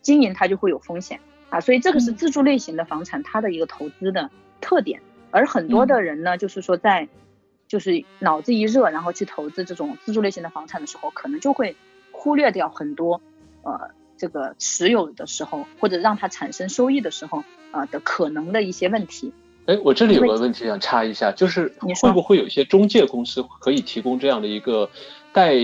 [0.00, 1.60] 经营它就会有风险啊。
[1.60, 4.30] 所以这个是自住类型的房产它的一个投资的
[4.60, 5.00] 特点。
[5.30, 7.08] 而很多的人呢，就是说在
[7.68, 11.76] 就是脑子一热，然后去投资这种自住类型的房产的时候，可能就会
[12.12, 13.20] 忽略掉很多
[13.62, 13.90] 呃。
[14.16, 19.32] 这个持有的时候，或者让它产生收益的时候，啊的可能的一些问题。
[19.66, 24.88] 哎，我这里有个问题想插一下，就是会不会有一些中介公司可以提供这样的一个
[25.32, 25.56] 代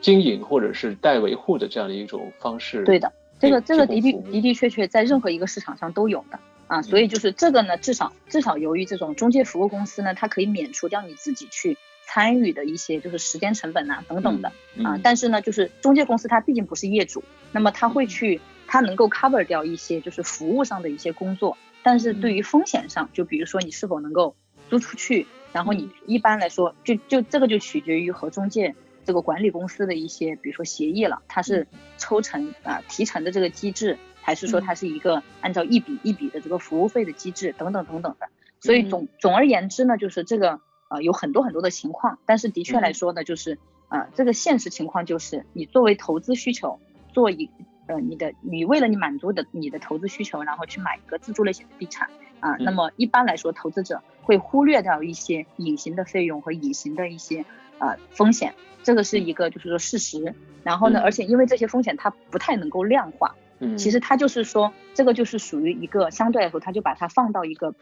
[0.00, 2.84] 经营或者是代维护的这样的一种方式？
[2.84, 11.76] 对的，这个这个的的的的确确在任何一个市场上都有的啊，所以就是这个呢，至少至少由于这种中介服务公司呢，它可以免除掉你自己去。
[12.08, 14.52] 参与的一些就是时间成本呐等等的
[14.84, 24.36] 啊，但是呢，就是中介公司它毕竟不是业主，那么它会去，它能够 cover 掉一些就是服务上的一些工作，但是对于风险上，就比如说你是否能够
[24.70, 31.66] 租出去，然后你一般来说就就这个就取决于和中介这个管理公司的一些比如说协议了，它是
[31.96, 38.28] 抽成啊提成的这个机制，还是说它是一个按照一笔一笔的这个服务费的机制等等等等的，
[38.60, 40.60] 所以总总而言之呢，就是这个。
[40.88, 46.78] 呃，有很多很多的情况，但是的确来说呢，就是呃，这个现实情况就是，你作为投资需求，
[47.12, 47.50] 做一
[47.88, 57.44] 呃，你的你为了你满足的你的投资需求，然后去买一个自住类型的地产啊，那么一般来说，投资者会忽略掉一些隐形的费用和隐形的一些
[57.78, 60.34] 呃风险，这个是一个就是说事实。
[60.62, 67.74] 然后呢，而且因为这些风险它不太能够量化，嗯，其实它就是说这个就是属于一个相对来说，它就把它放到一个。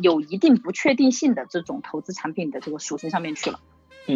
[0.00, 3.58] 有一定不确定性的这种投资产品的这个属性上面去了，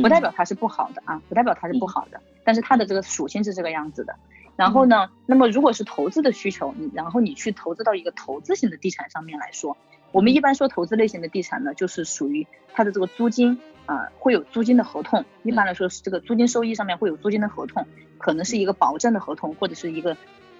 [0.01, 4.15] 不代表它是不好的啊，不代表它是不好的，但是它的这个属性是这个样子的。
[4.55, 9.77] 然后呢，那么如果是投资的需求，你然后你去投资到一个投资型的地产上面来说，
[10.15, 17.85] 我们一般说投资类型的地产呢，就是属于它的这个租金啊会有租金的合同，一般来说是这个租金收益上面会有租金的合同，
[18.17, 20.17] 可能是一个保证的合同或者是一个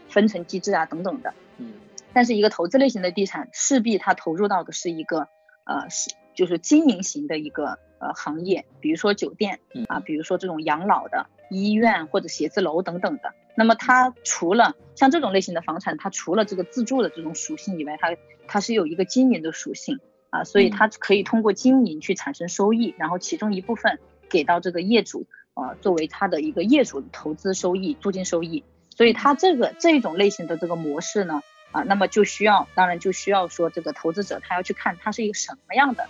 [0.09, 1.33] 分成机制啊等等的。
[1.59, 1.73] 嗯。
[2.13, 5.29] 但是一个投资类型的地产，势必它投入到的是一个
[5.63, 13.33] 呃是就是经营型的一个呃行业，比如说酒店啊，比如说这种养老的医院或者写字楼等等的。
[13.57, 28.65] 那么它除了像这种类型的房产，它除了这个自住的这种属性以外，它它是有一个经营的属性啊，所以它可以通过经营去产生收益，然后其中一部分给到这个业主啊，作为他的一个业主投资收益、租金收益。
[28.97, 31.43] 所以它这个这种类型的这个模式呢。
[31.73, 36.07] 啊，那么就需要，当然就需要说这个投资者他要去看它是一个什么样的，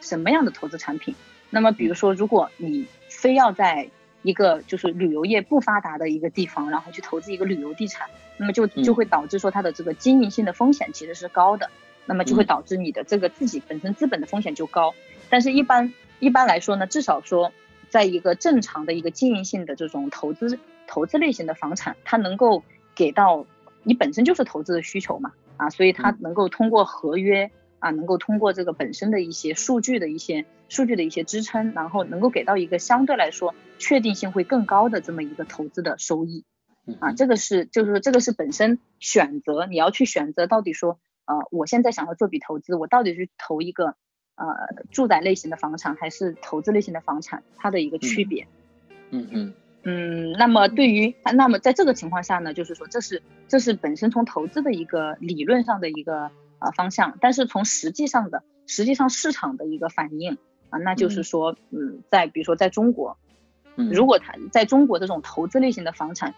[0.00, 1.12] 什么样的投资产品。
[1.50, 3.90] 那么比如说，如果你非要在
[4.22, 11.70] 一个就是旅游业不发达的一个地方，然后去投资一个旅游地产，那么就就会导致说它的这个经营性的风险其实是高的，
[12.06, 14.94] 那么就会导致你的这个自己本身资本的风险就高。
[15.28, 17.52] 但是，一般一般来说呢，至少说，
[17.88, 22.62] 在一个正常的一个经营性的这种投资投资类型的房产，它能够
[22.94, 23.46] 给到。
[23.84, 36.44] 你本身就是投资的需求嘛，啊，所以它能够通过合约啊，能够通过这个本身的一些数据的一些数据的一些支撑，然后能够给到一个相对来说确定性会更高的这么一个投资的收益，
[37.00, 43.94] 啊，这个是就是说这个是本身选择你要去选择到底说，呃，我现在想要做笔投资，我到底是投一个
[44.36, 44.46] 呃
[44.90, 48.46] 住宅类型的房产还是投资类型的房产，它的一个区别。
[49.10, 49.54] 嗯嗯。
[49.84, 60.38] 嗯，那么对于那么在这个情况下呢，就是说这是这是本身从投资的一个理论上的一个呃方向，但是从实际上的实际上市场的一个反应
[60.70, 63.16] 啊，那就是说，嗯，在比如说在中国，
[63.74, 66.34] 如果它在中国这种投资类型的房产，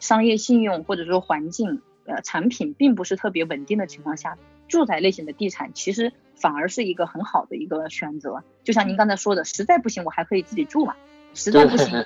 [0.00, 4.36] 商业信用或者说环境呃产品并不是特别稳定的情况下，
[4.68, 8.42] 住宅类型的地产其实反而是一个很好的一个选择。
[8.64, 10.94] 就像您刚才说的，实在不行我还可以自己住嘛，
[11.34, 12.04] 实在不行。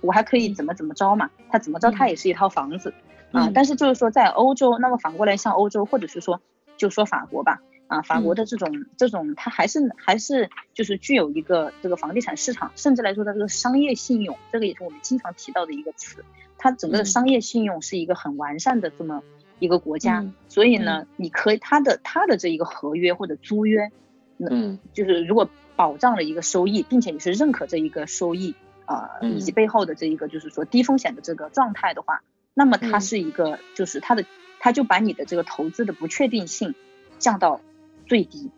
[0.00, 1.28] 我还可以怎么怎么着嘛？
[1.48, 2.94] 它怎么着，它也是一套房子
[3.32, 3.50] 啊。
[3.52, 6.40] 但是就是说，在欧洲，那么反过来像欧洲，或者是说，
[6.78, 16.24] 就说法国吧，啊，法国的这种这种，它还是还是就是具有一个这个房地产市场，甚至来说它这个商业信用，这个也是我们经常提到的一个词。
[16.56, 19.22] 它整个的商业信用是一个很完善的这么
[19.58, 23.90] 一个国家，所以呢，你可以它的它的这一个合约或者租约，
[24.38, 28.54] 嗯，就是如果保障了一个收益，并且你是认可这一个收益。
[28.90, 32.22] 呃，以及背后的这一个就是说低风险的这个状态的话，
[32.54, 34.24] 那么它是一个就是它的，
[34.60, 36.74] 它就把你的这个投资的不确定性
[37.18, 37.60] 降到
[38.06, 38.50] 最低。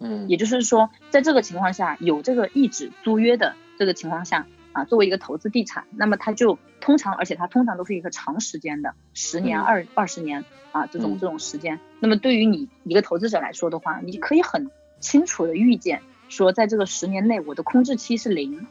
[0.00, 11.80] 嗯，也就是说，在这个情况下，有这个一纸租约的这个情况下啊，作为一个投资地产，那么它就通常，而且它通常都是一个长时间的，十年、二二十年啊这种这种时间。
[11.98, 18.66] 那么对于你一个投资者来说的话，你可以很清楚的预见说，在这个十年内，我的空置期是零。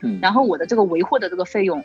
[0.00, 1.84] 嗯，然后我的这个维护的这个费用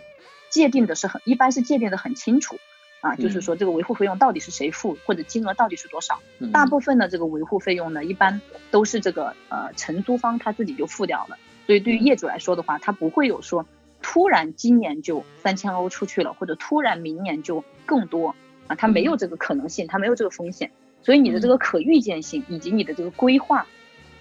[0.51, 2.57] 界定的是很，一般是界定的很清楚
[3.03, 6.21] 啊，就是说这个维护费用到底是谁付，或者金额到底是多少。
[6.53, 8.39] 大部分的这个维护费用呢，一般
[8.71, 11.37] 都是这个呃承租方他自己就付掉了。
[11.67, 13.65] 所以对于业主来说的话，他不会有说
[14.01, 18.35] 突然今年就三千欧出去了，或者突然明年就更多
[18.67, 20.71] 啊，他没有这个可能性，他没有这个风险。
[21.01, 23.67] 所以你的这个可预见性以及你的这个规划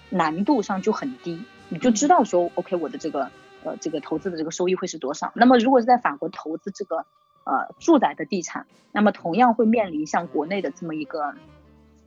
[0.09, 3.31] 难度上就很低，你就知道说 OK 我的这个。
[3.65, 5.31] 呃，这个投资的这个收益会是多少？
[5.37, 7.05] 那么如果是在法国投资这个
[7.43, 11.33] 呃住宅的地产，那么同样会面临像国内的这么一个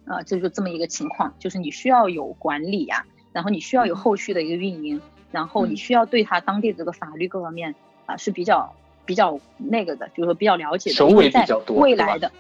[0.07, 7.75] 呃，这就这么一个情况，就是你需要有管理呀，然后你需要有后续的一个运营，然后你需要对他当地的这个法律各方面
[8.07, 8.75] 啊是比较
[9.05, 12.33] 比较那个的，就是说比较了解的，因为在未来的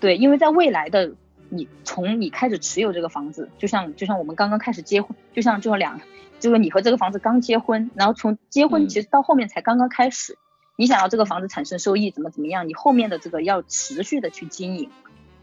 [0.00, 1.12] 对，因为在未来的
[1.48, 6.00] 你从你开始持有这个房子，就像就像我们刚刚开始结婚，就像就像两。
[6.38, 10.36] 就是你和这个房子刚结婚，然后从结婚其实到后面才刚刚开始，
[10.76, 14.90] 你想要这个房子产生收益怎么怎么样，你后面的这个要持续的去经营，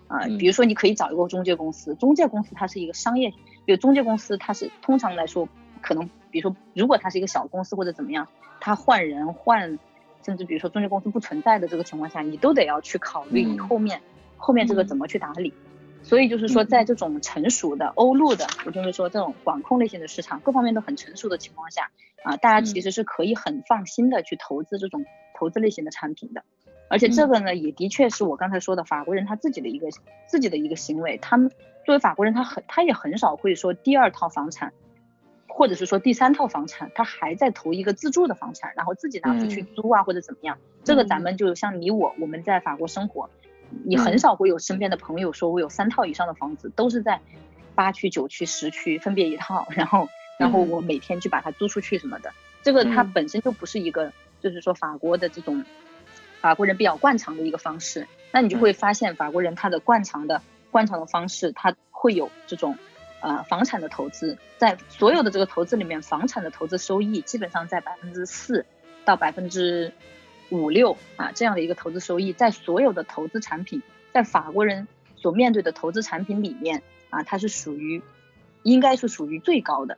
[0.07, 3.33] 啊，比如说你可以找一个中介公司，中介公司它是一个商业，
[3.65, 5.49] 有中介公司它是通常来说
[5.81, 8.27] 可能，比如说如果它是一个小公司或者怎么样，
[8.59, 9.79] 它换人换，
[10.23, 14.01] 甚至比如说中介公司不存在的这个情况下，你都得要去考虑你后面
[14.37, 15.53] 后面这个怎么去打理。
[16.05, 21.91] 所以就是说，在这种成熟的欧陆的，也就是说这种管控类型的市场，各方面都很成熟的情况下，
[22.23, 26.43] 啊，大家其实是可以很放心的去投资这种投资类型的产品的。
[26.89, 29.87] 而且这个呢，也的确是我刚才说的法国人他自己的一个
[30.27, 31.17] 自己的一个行为。
[31.17, 31.49] 他们
[31.85, 34.73] 作为法国人，他很他也很少会说第二套房产，
[35.47, 40.57] 或者是说第三套房产，他还在投一个自住的房产，然后自己拿出去租啊或者怎么样。
[40.83, 43.29] 这个咱们就像你我，我们在法国生活。
[43.85, 47.19] 你很少会有身边的朋友说，我有三套以上的房子，都是在
[47.73, 50.07] 八区、九区、十区分别一套，然后，
[50.37, 52.31] 然后我每天去把它租出去什么的。
[52.61, 54.13] 这个它本身就不是一个，
[54.43, 55.65] 就是说法国的这种
[56.41, 58.07] 法国人比较惯常的一个方式。
[58.31, 62.77] 那你就会发现，法国人他的惯常的惯常的方式，他会有这种
[63.21, 68.65] 呃房产的投资，在所有的这个投资里面，房产的投资收益基本上在百分之四
[69.05, 69.91] 到百分之。
[70.49, 73.81] 五六啊，这样的一个投资收益，在所有的投资产品，
[74.13, 78.03] 在法国人所面对的投资产品里面啊，它是属于，
[78.61, 79.97] 应该是属于最高的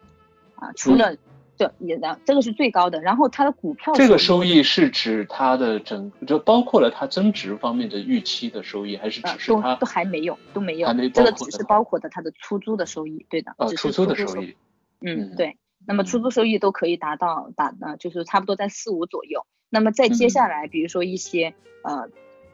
[0.56, 0.72] 啊。
[0.74, 1.18] 除了
[1.58, 3.02] 这也的，这个是最高的。
[3.02, 14.56] 然后它的股票这个收益是指它的整，就包括了它增值方面的预期的收益，还是只是它都还没有都没有，还没这个只是包括的它的出租的收益，对的，只是出租的收益。
[15.02, 15.58] 嗯，对。
[15.88, 19.46] 那么出租收益都可以达到达呃，就是差不多在四五左右。
[19.70, 21.54] 那么再接下来，比如说一些
[21.84, 22.10] 呃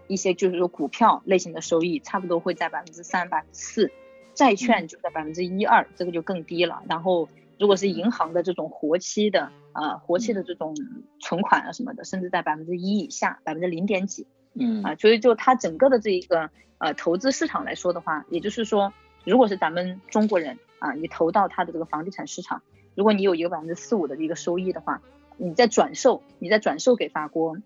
[0.08, 3.91] 一些就是说股票类型的收益，差不多会在百分之三、百分之四，
[4.34, 6.84] 债券就在百分之一二，这个就更低了。
[6.89, 7.30] 然后
[7.62, 10.76] 如果是银行的这种活期的啊活期的这种
[11.20, 14.26] 存款啊什么的，甚至在百分之一以下，百分之零点几。
[14.55, 16.49] 嗯啊，所以就它整个的这一个
[16.80, 18.91] 呃投资市场来说的话，也就是说，
[19.26, 22.64] 如果是咱们中国人啊，你投到它的这个房地产市场，
[22.95, 24.99] 如果你有一个百分之四五的一个收益的话。
[25.38, 27.57] 你再转售，你再转售给法国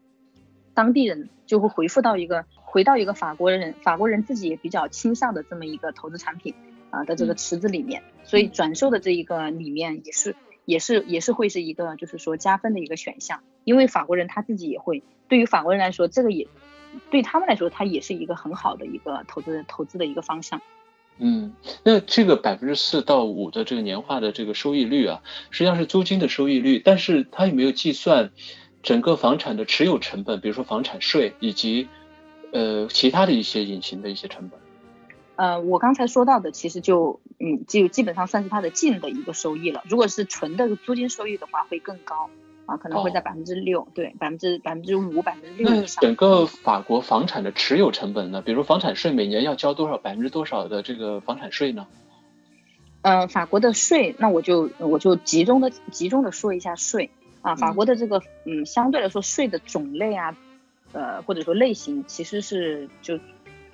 [0.73, 6.55] 当地人，就会回复到一个回到一个法国人，法国人自己也比较倾向的这么一个投资产品
[6.95, 10.35] 啊的这个池子里面，所以转售的这一个里面也是
[10.65, 16.47] 也是也是会是一个就是说加分的一个选项因为法国人他自己也会，对于法国人来说，这个也
[17.11, 20.61] 对他们来说，它也是一个很好的一个投资投资的一个方向。
[21.17, 28.31] 嗯，那这个百分之四到五的这个年化的这个收益率啊，实际上是租金的收益率，但是它有没有计算
[28.83, 31.87] 整个房产的持有成本，比如说房产税以及
[32.51, 34.59] 呃其他的一些隐形的一些成本？
[35.35, 39.83] 呃，我刚才说到的其实就嗯，就基本上算是它的净的一个收益了。
[39.89, 42.29] 如果是纯的租金收益的话，会更高。
[42.67, 46.01] 啊，可能会在百分之六，对，百分之百分之五、百分之六以上。
[46.01, 48.41] 整个法国房产的持有成本呢？
[48.41, 51.85] 比如房产税每年要交多少，百分之多少的这个房产税呢？
[53.03, 57.11] 呃，法国的税，那我就我就集中的集中的说一下税
[57.41, 57.55] 啊。
[57.55, 60.35] 法国的这个嗯，相对来说税的种类啊，
[60.91, 63.19] 呃，或者说类型，其实是就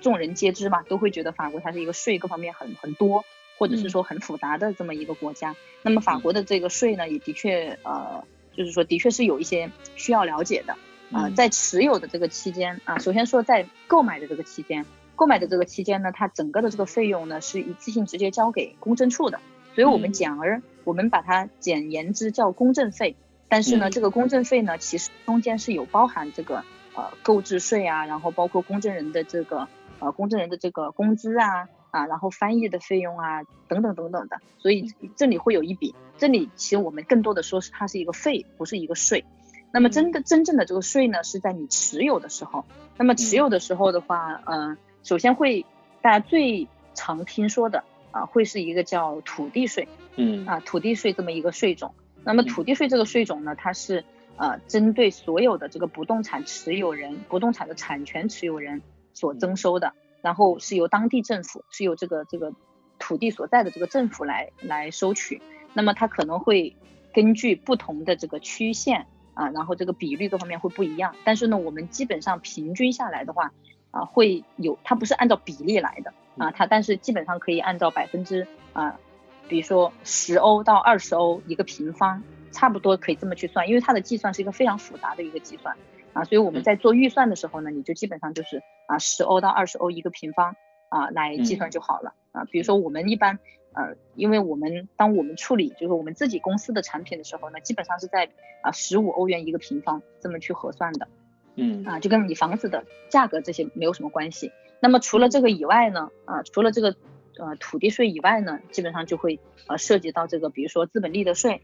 [0.02, 3.24] 众人皆知嘛，都会觉得法国它是一个税各方面很很多，
[3.56, 5.56] 或者是说很复杂的这么一个国家。
[5.80, 8.22] 那么法国的这个税呢，也的确呃。
[8.54, 10.76] 就是说，的确是有一些需要了解的
[11.10, 14.84] 啊，在持有的这个期间啊，首先说在购买的这个期间，
[15.16, 19.40] 购买的这个期间呢，它整个的这个费用呢是一次性直接交给公证处的，
[19.74, 23.16] 所以我们简而我们把它简言之叫公证费。
[23.48, 26.62] 但是呢，这个公证费呢，其实中间是有包含这个
[26.94, 29.66] 呃购置税啊，然后包括公证人的这个
[30.02, 31.68] 呃公证人的这个工资啊。
[31.92, 35.94] 啊，然后翻译的费用啊，等等等等的，所以这里会有一笔。
[36.16, 39.26] 这里其实我们更多的说是它是一个费，不是一个税。
[39.70, 42.64] 那么真的真正的这个税呢，是在你持有的时候。
[42.96, 45.66] 那么持有的时候的话，嗯，首先会
[46.00, 49.86] 大家最常听说的啊，会是一个叫土地税，
[50.16, 51.94] 嗯，啊土地税这么一个税种。
[52.24, 54.02] 那么土地税这个税种呢，它是
[54.38, 58.80] 呃针对所有的这个不动产持有人、不动产的产权持有人
[59.14, 59.94] 所征收的。
[60.22, 62.52] 然后是由当地政府，是由这个这个
[62.98, 65.42] 土地所在的这个政府来来收取。
[65.74, 66.76] 那么它可能会
[67.12, 71.16] 根据不同的这个区县啊，然后这个比率各方面会不一样。
[71.24, 73.52] 但是呢，我们基本上平均下来的话
[73.90, 79.00] 啊，会有它不是按照比例来的啊，它但是基本上可以按照百分之啊，
[79.48, 85.76] 比如说十欧到二十欧一个平方，差不多可以这么去算，因为它的计算是一个非常复杂的一个计算。
[86.12, 90.56] 啊，所以我们在做预算的时候呢，你就基本上就是啊十欧到二十欧一个平方
[90.88, 92.44] 啊来计算就好了啊。
[92.44, 93.38] 比如说我们一般
[93.72, 98.28] 呃，因为我们当我们处理就是我们自己公司的产品的时候呢，基本上是在
[98.62, 101.08] 啊十五欧元一个平方这么去核算的。
[101.54, 104.52] 嗯啊，就跟你房子的价格这些没有什么关系。
[104.80, 106.96] 那么除了这个以外呢，啊除了这个
[107.38, 111.62] 呃土地税以外呢，基本上就会呃涉及到这个比如说资本利得税。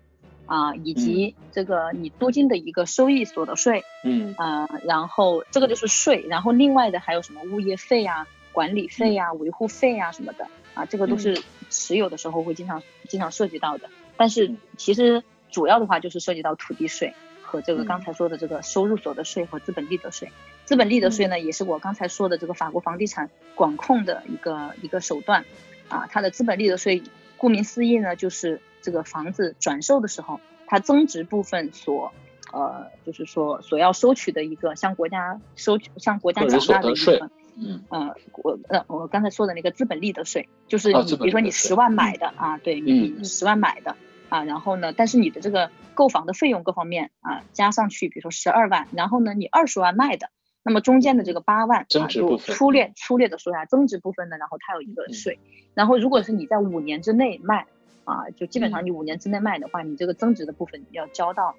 [0.48, 13.90] 啊，以及这个你租金的一个收益所得税，嗯啊，然后这个就是税，然后另外的还有什么物业费啊、管理费啊、维护费啊什么的，啊，这个都是持有的时候会经常经常涉及到的。
[14.16, 20.32] 但是其实主要的话就是涉及到土地税和这个刚才说的这个收入所得税和资本利得税。
[20.64, 25.44] 资本利得税呢，也是我刚才说的这个法国房地产管控的一个一个手段，
[25.88, 27.02] 啊，它的资本利得税
[27.36, 28.62] 顾名思义呢就是。
[28.88, 32.10] 这个房子转售的时候，它增值部分所，
[32.54, 43.94] 呃，就是说所要收取的一个向国家收取、向国家缴纳的一个，嗯，呃，我呃我刚才说的那个资本利得税，就是你比如说你十万买的啊，对你十万买的
[44.30, 50.30] 啊，然后呢，但是你的这个购房的费用各方面啊加上去，比如说十二万，然后呢你二十万卖的，
[50.62, 55.38] 那么中间的这个八万啊，就粗略粗略的说一下增值部分呢，然后它有一个税，
[55.74, 57.66] 然后如果是你在五年之内卖。
[58.08, 61.54] 啊，就基本上你五年之内卖的话，你这个增值的部分要交到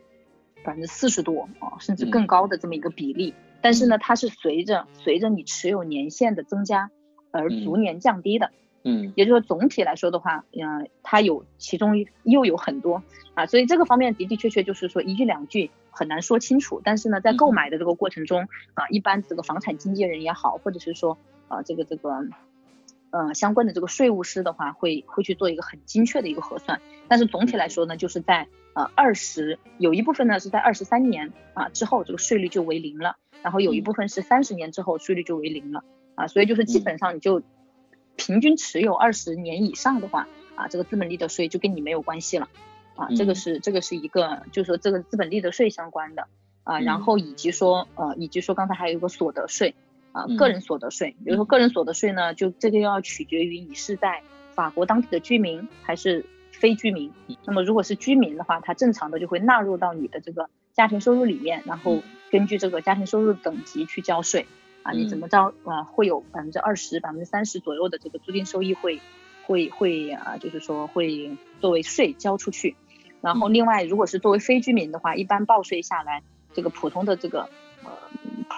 [0.64, 3.36] 百分之四十多啊，甚至更高的这么一个比例。
[3.62, 6.90] 但是呢，它是随着随着你持有年限的增加
[7.30, 8.50] 而逐年降低的。
[8.84, 13.04] 嗯，也就是说总体来说的话，嗯，它有其中又有很多
[13.36, 16.82] 啊，所以这个方面的的确确就是说一句两句很难说清楚。
[16.84, 21.16] 但是呢，在购买的这个过程中啊，一般这个房产经纪人也好，或者是说
[21.48, 22.26] 啊这个这个。
[23.12, 35.84] 呃，相关的这个税务师的话，会会去做一个很精确的一个核算，但是总体来说呢，就是在呃二十有一部分呢是在二十三年啊之后，这个税率就为零了，然后有一部分是三十年之后税率就为零了
[36.16, 37.42] 啊，所以就是基本上你就
[38.16, 42.50] 平均持有二十年以上的话啊，这个资本利得税就跟你没有关系了。
[42.96, 46.28] 啊，这个是这个是一个就是说这个资本利得税相关的。
[46.64, 49.74] 啊，然后以及说呃以及说刚才还有一个所得税。
[50.12, 54.22] 啊，个人所得税，比如说个人所得税呢，就这个要取决于你是在
[54.54, 57.12] 法国当地的居民还是非居民。
[57.46, 62.02] 那么如果是居民的话，它正常的就会纳入到你的这个家庭收入里面，然后
[62.32, 64.46] 根据这个家庭收入等级去交税。
[64.84, 69.02] 啊，你怎么着啊，会有百分之二十、百分之三十左右的这个租金收益会
[69.46, 72.76] 会会啊，就是说会作为税交出去。
[73.22, 76.24] 然后另外，如果是作为非居民的话，一般报税下来。
[76.52, 77.42] 这个普通的这个
[77.84, 77.92] 呃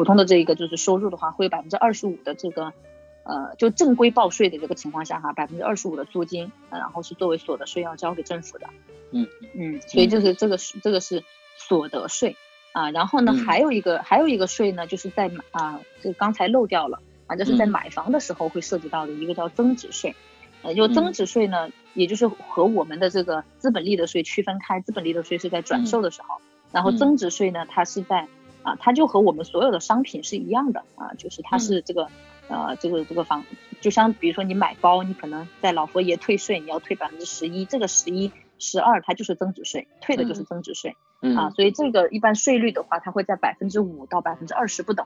[0.02, 2.74] 普通的这一个就是收入的话，会有百分之二十五的这个
[3.22, 8.68] 呃就正规报税的这个情况下哈，百分之二十五的租金，然后是作为所得税要交给政府的。
[9.12, 11.24] 嗯嗯，所以就是这个是这个是
[11.56, 12.36] 所得税
[12.72, 20.16] 啊，然后呢还有一个还有一个税呢，就是在啊这刚才漏掉了啊，就是在买房的时候会涉及到的一个叫增值税。
[20.64, 26.42] 呃，就增值税呢，也就是和我们的这个资本利得税区分开，资本利得税是在转售的时候，
[26.72, 28.28] 然后增值税呢，它是在
[28.64, 32.08] 啊，它就和我们所有的商品是一样的啊，就是它是这个
[32.48, 33.44] 呃这个这个房，
[33.80, 40.96] 就像比如说你买包，你可能在老佛爷退税，你要退百分之十一，这个十一十二它就是增值税，退的就是增值税
[41.36, 45.06] 啊，所以这个一般税率的话，它会在百分之五到百分之二十不等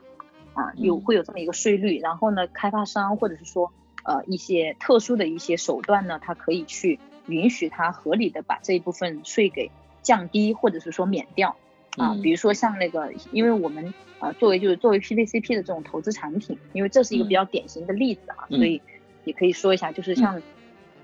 [0.54, 3.72] 啊，有会有这么一个税率，然后呢，开发商或者是说。
[4.08, 11.56] 呃，一些特殊的一些手段呢，它可以去允许它合理的把这一部分税给降低，或者是说免掉
[11.96, 12.16] 啊。
[12.22, 18.80] 比如说像那个，因为我们呃作为就是作为 PVCP 的这种投资产品，因为这是一个比较典型的例子啊，所以
[19.24, 20.42] 也可以说一下，就是像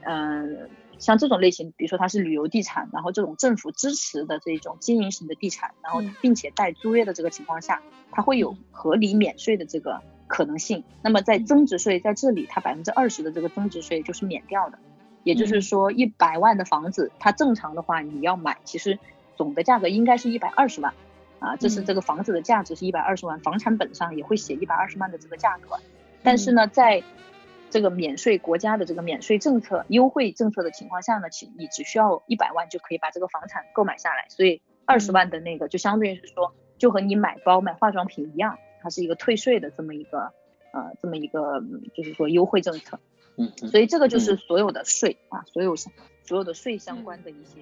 [0.03, 0.69] 嗯
[0.99, 10.01] 像这种类型，比如说它是旅游地产，然后这种政府支持的这种经营型的地产，然后并且带租约的这个情况下，它会有合理免税的这个。
[10.29, 14.79] 可能性，那么在增值税在这里，它百分之二十的这个增值税就是免掉的，
[15.25, 18.99] 也就是说一百万的房子，它正常的话你要买，其实
[19.43, 20.95] 总的价格应该是一百二十万，
[21.41, 25.77] 啊，这是这个房子的价值是一百二十万，房产本上也会写一百二十万的这个价格，
[26.23, 27.03] 但是呢，在
[27.71, 38.59] 这个免税国家的这个免税政策优惠政策的情况下呢，其你只需要一百万就可以把这个房产购买下来，所以二十万的那个就相对于是说，就和你买包买化妆品一样。
[38.83, 40.33] 它是一个退税的这么一个
[40.73, 41.63] 呃这么一个
[41.95, 42.99] 就是说优惠政策，
[43.37, 45.93] 嗯，所以这个就是所有的税啊，所有所
[46.37, 47.61] 有的税相关的一些。